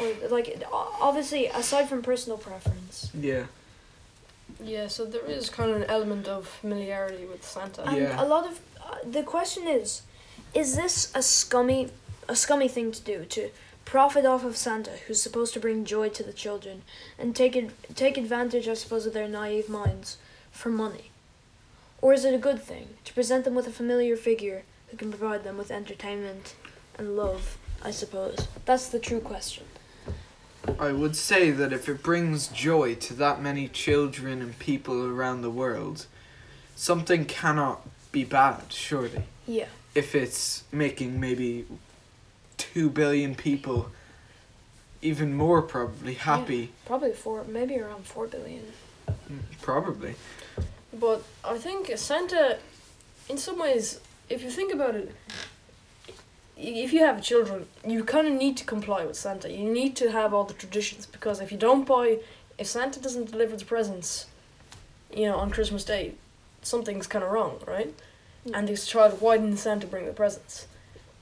Or 0.00 0.28
like 0.28 0.60
obviously 0.72 1.46
aside 1.46 1.88
from 1.88 2.02
personal 2.02 2.38
preference. 2.38 3.10
yeah. 3.14 3.44
Yeah, 4.62 4.88
so 4.88 5.04
there 5.04 5.24
is 5.26 5.50
kind 5.50 5.70
of 5.70 5.76
an 5.76 5.84
element 5.90 6.28
of 6.28 6.46
familiarity 6.46 7.24
with 7.26 7.44
Santa. 7.44 7.82
And 7.86 7.96
Yeah. 7.96 8.22
a 8.22 8.26
lot 8.26 8.46
of 8.46 8.60
uh, 8.84 8.96
the 9.04 9.22
question 9.22 9.66
is, 9.66 10.02
is 10.54 10.76
this 10.76 11.10
a 11.14 11.22
scummy, 11.22 11.90
a 12.28 12.36
scummy 12.36 12.68
thing 12.68 12.92
to 12.92 13.00
do 13.02 13.24
to 13.24 13.50
profit 13.84 14.24
off 14.24 14.44
of 14.44 14.56
Santa, 14.56 14.92
who's 15.06 15.20
supposed 15.22 15.52
to 15.54 15.60
bring 15.60 15.84
joy 15.84 16.08
to 16.10 16.22
the 16.22 16.32
children, 16.32 16.82
and 17.18 17.34
take 17.34 17.56
ad- 17.56 17.72
take 17.94 18.16
advantage, 18.16 18.68
I 18.68 18.74
suppose, 18.74 19.06
of 19.06 19.12
their 19.12 19.28
naive 19.28 19.68
minds 19.68 20.16
for 20.52 20.70
money? 20.70 21.10
Or 22.00 22.12
is 22.12 22.24
it 22.24 22.34
a 22.34 22.38
good 22.38 22.62
thing 22.62 22.88
to 23.04 23.14
present 23.14 23.44
them 23.44 23.54
with 23.54 23.66
a 23.66 23.72
familiar 23.72 24.16
figure 24.16 24.62
who 24.88 24.96
can 24.96 25.10
provide 25.10 25.42
them 25.44 25.56
with 25.58 25.70
entertainment 25.70 26.54
and 26.98 27.16
love? 27.16 27.56
I 27.82 27.90
suppose 27.90 28.48
that's 28.64 28.88
the 28.88 28.98
true 28.98 29.20
question. 29.20 29.64
I 30.78 30.92
would 30.92 31.16
say 31.16 31.50
that 31.50 31.72
if 31.72 31.88
it 31.88 32.02
brings 32.02 32.48
joy 32.48 32.94
to 32.96 33.14
that 33.14 33.40
many 33.40 33.68
children 33.68 34.42
and 34.42 34.58
people 34.58 35.04
around 35.06 35.42
the 35.42 35.50
world, 35.50 36.06
something 36.76 37.24
cannot 37.24 37.86
be 38.12 38.24
bad, 38.24 38.72
surely. 38.72 39.24
Yeah. 39.46 39.66
If 39.94 40.14
it's 40.14 40.64
making 40.72 41.20
maybe 41.20 41.66
two 42.56 42.90
billion 42.90 43.34
people, 43.34 43.90
even 45.02 45.34
more 45.34 45.62
probably, 45.62 46.14
happy, 46.14 46.72
Probably 46.86 47.12
four, 47.12 47.44
maybe 47.44 47.78
around 47.78 48.06
four 48.06 48.26
billion. 48.26 48.64
Mm, 49.08 49.40
probably. 49.60 50.14
But 50.92 51.22
I 51.44 51.58
think 51.58 51.96
Santa, 51.96 52.58
in 53.28 53.36
some 53.36 53.58
ways, 53.58 54.00
if 54.28 54.42
you 54.42 54.50
think 54.50 54.72
about 54.72 54.94
it, 54.94 55.14
if 56.56 56.92
you 56.92 57.00
have 57.00 57.22
children, 57.22 57.66
you 57.86 58.04
kind 58.04 58.26
of 58.26 58.32
need 58.32 58.56
to 58.58 58.64
comply 58.64 59.04
with 59.04 59.16
Santa. 59.16 59.50
You 59.50 59.70
need 59.70 59.96
to 59.96 60.10
have 60.10 60.32
all 60.32 60.44
the 60.44 60.54
traditions 60.54 61.06
because 61.06 61.40
if 61.40 61.50
you 61.50 61.58
don't 61.58 61.86
buy, 61.86 62.18
if 62.58 62.66
Santa 62.66 63.00
doesn't 63.00 63.30
deliver 63.30 63.56
the 63.56 63.64
presents, 63.64 64.26
you 65.12 65.26
know, 65.26 65.36
on 65.36 65.50
Christmas 65.50 65.84
Day, 65.84 66.14
something's 66.62 67.06
kind 67.06 67.24
of 67.24 67.30
wrong, 67.30 67.60
right? 67.66 67.92
Yeah. 68.44 68.58
And 68.58 68.68
this 68.68 68.86
child, 68.86 69.20
why 69.20 69.38
didn't 69.38 69.56
Santa 69.56 69.86
bring 69.86 70.06
the 70.06 70.12
presents? 70.12 70.66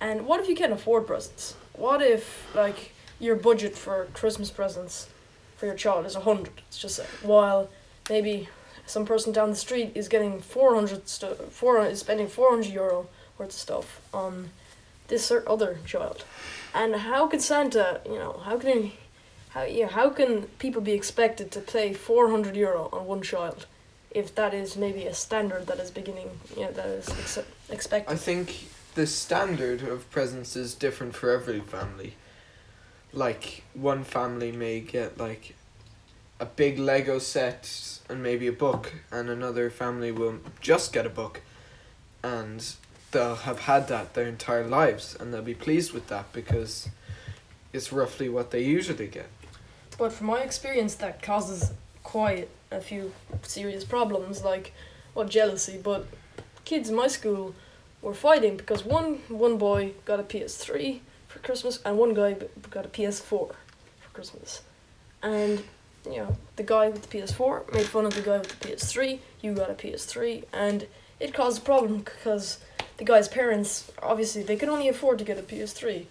And 0.00 0.26
what 0.26 0.40
if 0.40 0.48
you 0.48 0.56
can't 0.56 0.72
afford 0.72 1.06
presents? 1.06 1.54
What 1.74 2.02
if, 2.02 2.54
like, 2.54 2.92
your 3.18 3.36
budget 3.36 3.76
for 3.76 4.08
Christmas 4.14 4.50
presents 4.50 5.08
for 5.56 5.66
your 5.66 5.76
child 5.76 6.04
is 6.06 6.16
a 6.16 6.20
hundred, 6.20 6.54
let's 6.56 6.76
just 6.76 7.00
while 7.22 7.70
maybe 8.10 8.48
some 8.84 9.06
person 9.06 9.32
down 9.32 9.50
the 9.50 9.56
street 9.56 9.92
is 9.94 10.08
getting 10.08 10.40
400 10.40 11.08
stu- 11.08 11.34
four, 11.50 11.80
is 11.86 12.00
spending 12.00 12.26
400 12.26 12.66
euro 12.66 13.06
worth 13.38 13.50
of 13.50 13.54
stuff 13.54 14.00
on 14.12 14.50
this 15.12 15.26
cer- 15.26 15.44
other 15.46 15.78
child? 15.92 16.24
And 16.74 16.96
how 16.96 17.22
can 17.30 17.40
santa 17.40 18.00
you 18.12 18.18
know 18.22 18.32
how 18.46 18.56
can 18.58 18.68
he 18.82 18.92
how 19.54 19.64
yeah 19.78 19.88
how 19.98 20.08
can 20.18 20.30
people 20.64 20.82
be 20.92 20.94
expected 21.00 21.50
to 21.56 21.60
pay 21.60 21.92
400 21.92 22.56
euro 22.56 22.88
on 22.92 23.02
one 23.06 23.22
child 23.22 23.66
if 24.10 24.34
that 24.34 24.52
is 24.54 24.76
maybe 24.84 25.04
a 25.04 25.14
standard 25.14 25.66
that 25.66 25.78
is 25.84 25.90
beginning 25.90 26.30
you 26.56 26.62
know 26.64 26.72
that 26.72 26.86
is 26.86 27.08
ex- 27.08 27.46
expected? 27.70 28.12
I 28.12 28.16
think 28.16 28.46
the 28.94 29.06
standard 29.06 29.82
of 29.82 30.10
presents 30.10 30.56
is 30.56 30.74
different 30.74 31.14
for 31.14 31.30
every 31.30 31.60
family. 31.60 32.14
Like 33.12 33.64
one 33.74 34.04
family 34.04 34.52
may 34.52 34.80
get 34.80 35.18
like 35.18 35.54
a 36.40 36.46
big 36.46 36.78
Lego 36.78 37.18
set 37.18 37.62
and 38.08 38.22
maybe 38.22 38.46
a 38.46 38.52
book, 38.52 38.92
and 39.10 39.28
another 39.30 39.70
family 39.70 40.12
will 40.12 40.38
just 40.60 40.92
get 40.92 41.06
a 41.06 41.10
book, 41.10 41.40
and 42.22 42.74
they'll 43.12 43.36
have 43.36 43.60
had 43.60 43.88
that 43.88 44.14
their 44.14 44.26
entire 44.26 44.66
lives, 44.66 45.16
and 45.18 45.32
they'll 45.32 45.42
be 45.42 45.54
pleased 45.54 45.92
with 45.92 46.08
that 46.08 46.32
because 46.32 46.88
it's 47.72 47.92
roughly 47.92 48.28
what 48.28 48.50
they 48.50 48.62
usually 48.62 49.06
get. 49.06 49.28
But 49.96 50.12
from 50.12 50.26
my 50.26 50.40
experience, 50.40 50.94
that 50.96 51.22
causes 51.22 51.72
quite 52.02 52.48
a 52.70 52.80
few 52.80 53.12
serious 53.42 53.84
problems, 53.84 54.42
like 54.42 54.72
well 55.14 55.28
jealousy. 55.28 55.78
But 55.82 56.06
kids 56.64 56.88
in 56.88 56.96
my 56.96 57.06
school 57.06 57.54
were 58.00 58.14
fighting 58.14 58.56
because 58.56 58.84
one 58.84 59.20
one 59.28 59.58
boy 59.58 59.92
got 60.04 60.18
a 60.18 60.24
PS3 60.24 61.00
for 61.28 61.38
Christmas 61.38 61.80
and 61.84 61.96
one 61.96 62.14
guy 62.14 62.36
got 62.70 62.84
a 62.84 62.88
PS4 62.88 63.22
for 63.22 63.54
Christmas, 64.12 64.62
and 65.22 65.62
you 66.04 66.16
know 66.16 66.36
the 66.56 66.62
guy 66.62 66.88
with 66.88 67.08
the 67.08 67.18
PS4 67.18 67.72
made 67.72 67.86
fun 67.86 68.06
of 68.06 68.14
the 68.14 68.22
guy 68.22 68.38
with 68.38 68.58
the 68.58 68.68
PS3. 68.68 69.18
You 69.40 69.54
got 69.54 69.70
a 69.70 69.74
PS3, 69.74 70.44
and 70.52 70.86
it 71.20 71.32
caused 71.34 71.62
a 71.62 71.64
problem 71.64 71.98
because 71.98 72.58
the 72.98 73.04
guy's 73.04 73.28
parents 73.28 73.90
obviously 74.02 74.42
they 74.42 74.56
could 74.56 74.68
only 74.68 74.88
afford 74.88 75.18
to 75.18 75.24
get 75.24 75.38
a 75.38 75.42
PS3, 75.42 76.06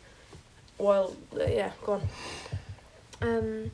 while 0.77 1.15
uh, 1.39 1.45
yeah, 1.45 1.71
go 1.83 1.93
on. 1.93 2.01
Um, 3.21 3.71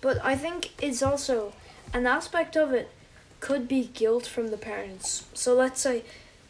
but 0.00 0.22
I 0.24 0.36
think 0.36 0.70
it's 0.82 1.02
also 1.02 1.52
an 1.92 2.06
aspect 2.06 2.56
of 2.56 2.72
it 2.72 2.90
could 3.40 3.66
be 3.66 3.84
guilt 3.84 4.26
from 4.26 4.48
the 4.48 4.56
parents. 4.56 5.26
So 5.34 5.54
let's 5.54 5.80
say 5.80 6.04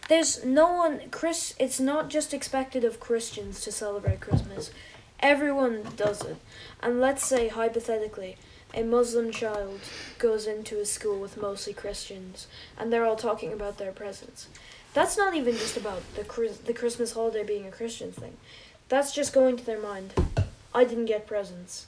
there's 0.08 0.44
no 0.44 0.72
one 0.72 1.02
Chris 1.10 1.54
it's 1.58 1.78
not 1.80 2.10
just 2.10 2.34
expected 2.34 2.84
of 2.84 3.00
Christians 3.00 3.60
to 3.62 3.72
celebrate 3.72 4.20
Christmas. 4.20 4.70
Everyone 5.20 5.84
does 5.96 6.22
it. 6.24 6.36
And 6.82 7.00
let's 7.00 7.24
say 7.24 7.48
hypothetically 7.48 8.36
a 8.74 8.82
Muslim 8.82 9.30
child 9.32 9.80
goes 10.18 10.46
into 10.46 10.80
a 10.80 10.86
school 10.86 11.20
with 11.20 11.40
mostly 11.40 11.72
Christians 11.72 12.46
and 12.78 12.92
they're 12.92 13.04
all 13.04 13.16
talking 13.16 13.52
about 13.52 13.78
their 13.78 13.92
presents. 13.92 14.48
That's 14.92 15.16
not 15.16 15.34
even 15.34 15.54
just 15.54 15.76
about 15.76 16.02
the 16.14 16.22
the 16.64 16.72
Christmas 16.74 17.12
holiday 17.12 17.44
being 17.44 17.66
a 17.66 17.70
Christian 17.70 18.12
thing. 18.12 18.36
That's 18.88 19.12
just 19.14 19.32
going 19.32 19.56
to 19.56 19.64
their 19.64 19.80
mind. 19.80 20.12
I 20.74 20.84
didn't 20.84 21.06
get 21.06 21.26
presents 21.26 21.86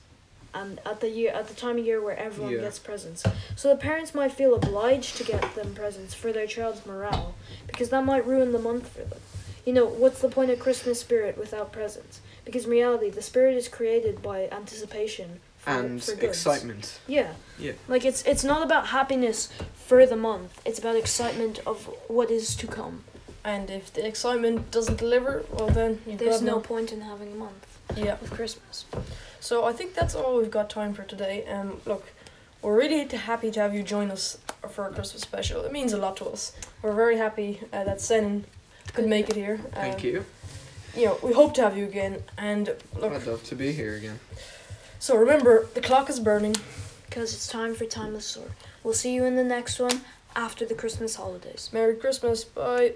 and 0.54 0.80
at 0.84 1.00
the 1.00 1.08
year 1.08 1.32
at 1.32 1.48
the 1.48 1.54
time 1.54 1.78
of 1.78 1.84
year 1.86 2.00
where 2.00 2.16
everyone 2.16 2.52
Yeah. 2.54 2.60
gets 2.60 2.78
presents. 2.78 3.22
So 3.56 3.68
the 3.68 3.76
parents 3.76 4.14
might 4.14 4.32
feel 4.32 4.54
obliged 4.54 5.16
to 5.16 5.24
get 5.24 5.54
them 5.54 5.74
presents 5.74 6.14
for 6.14 6.32
their 6.32 6.46
child's 6.46 6.84
morale 6.84 7.34
because 7.66 7.88
that 7.90 8.04
might 8.04 8.26
ruin 8.26 8.52
the 8.52 8.58
month 8.58 8.88
for 8.88 9.02
them. 9.02 9.20
You 9.64 9.72
know, 9.72 9.86
what's 9.86 10.20
the 10.20 10.28
point 10.28 10.50
of 10.50 10.58
Christmas 10.58 11.00
spirit 11.00 11.38
without 11.38 11.72
presents? 11.72 12.20
Because 12.44 12.64
in 12.64 12.70
reality, 12.70 13.10
the 13.10 13.22
spirit 13.22 13.56
is 13.56 13.68
created 13.68 14.20
by 14.20 14.48
anticipation 14.50 15.40
for, 15.62 15.70
And 15.70 16.02
for 16.02 16.12
excitement. 16.20 17.00
Yeah. 17.06 17.32
Yeah. 17.58 17.72
Like 17.88 18.04
it's 18.04 18.22
it's 18.24 18.44
not 18.44 18.62
about 18.62 18.88
happiness 18.88 19.48
for 19.74 20.04
the 20.06 20.16
month. 20.16 20.60
It's 20.64 20.78
about 20.78 20.96
excitement 20.96 21.60
of 21.66 21.84
what 22.08 22.30
is 22.30 22.56
to 22.56 22.66
come. 22.66 23.04
And 23.44 23.70
if 23.70 23.92
the 23.92 24.06
excitement 24.06 24.70
doesn't 24.70 24.98
deliver, 24.98 25.44
well 25.52 25.68
then 25.68 26.00
you've 26.06 26.20
no 26.20 26.38
no. 26.40 26.60
point 26.60 26.92
in 26.92 27.02
having 27.02 27.32
a 27.32 27.36
month 27.36 27.78
Yeah. 27.96 28.16
of 28.20 28.30
Christmas. 28.30 28.84
So 29.40 29.64
I 29.64 29.72
think 29.72 29.94
that's 29.94 30.14
all 30.14 30.38
we've 30.38 30.50
got 30.50 30.68
time 30.68 30.94
for 30.94 31.04
today. 31.04 31.44
Um, 31.46 31.80
look, 31.86 32.12
we're 32.60 32.76
really 32.76 33.04
happy 33.04 33.50
to 33.52 33.60
have 33.60 33.74
you 33.74 33.82
join 33.82 34.10
us 34.10 34.38
for 34.70 34.86
a 34.86 34.92
Christmas 34.92 35.22
special. 35.22 35.64
It 35.64 35.72
means 35.72 35.92
a 35.92 35.98
lot 35.98 36.16
to 36.18 36.26
us. 36.26 36.52
We're 36.80 36.94
very 36.94 37.16
happy 37.16 37.60
uh, 37.72 37.84
that 37.84 37.98
Senan 37.98 38.44
could 38.94 39.06
make 39.06 39.28
it 39.30 39.36
here. 39.36 39.60
Um, 39.64 39.70
Thank 39.72 40.04
you. 40.04 40.24
You 40.96 41.06
know, 41.06 41.18
we 41.22 41.32
hope 41.32 41.54
to 41.54 41.62
have 41.62 41.76
you 41.76 41.84
again. 41.84 42.22
And 42.36 42.74
look, 43.00 43.12
I'd 43.12 43.26
love 43.26 43.42
to 43.44 43.54
be 43.56 43.72
here 43.72 43.96
again. 43.96 44.20
So 45.02 45.16
remember, 45.16 45.66
the 45.74 45.80
clock 45.80 46.08
is 46.08 46.20
burning. 46.20 46.54
Because 47.06 47.34
it's 47.34 47.48
time 47.48 47.74
for 47.74 47.86
Timeless 47.86 48.24
Sword. 48.24 48.52
We'll 48.84 48.94
see 48.94 49.12
you 49.12 49.24
in 49.24 49.34
the 49.34 49.42
next 49.42 49.80
one 49.80 50.02
after 50.36 50.64
the 50.64 50.76
Christmas 50.76 51.16
holidays. 51.16 51.70
Merry 51.72 51.96
Christmas. 51.96 52.44
Bye. 52.44 52.92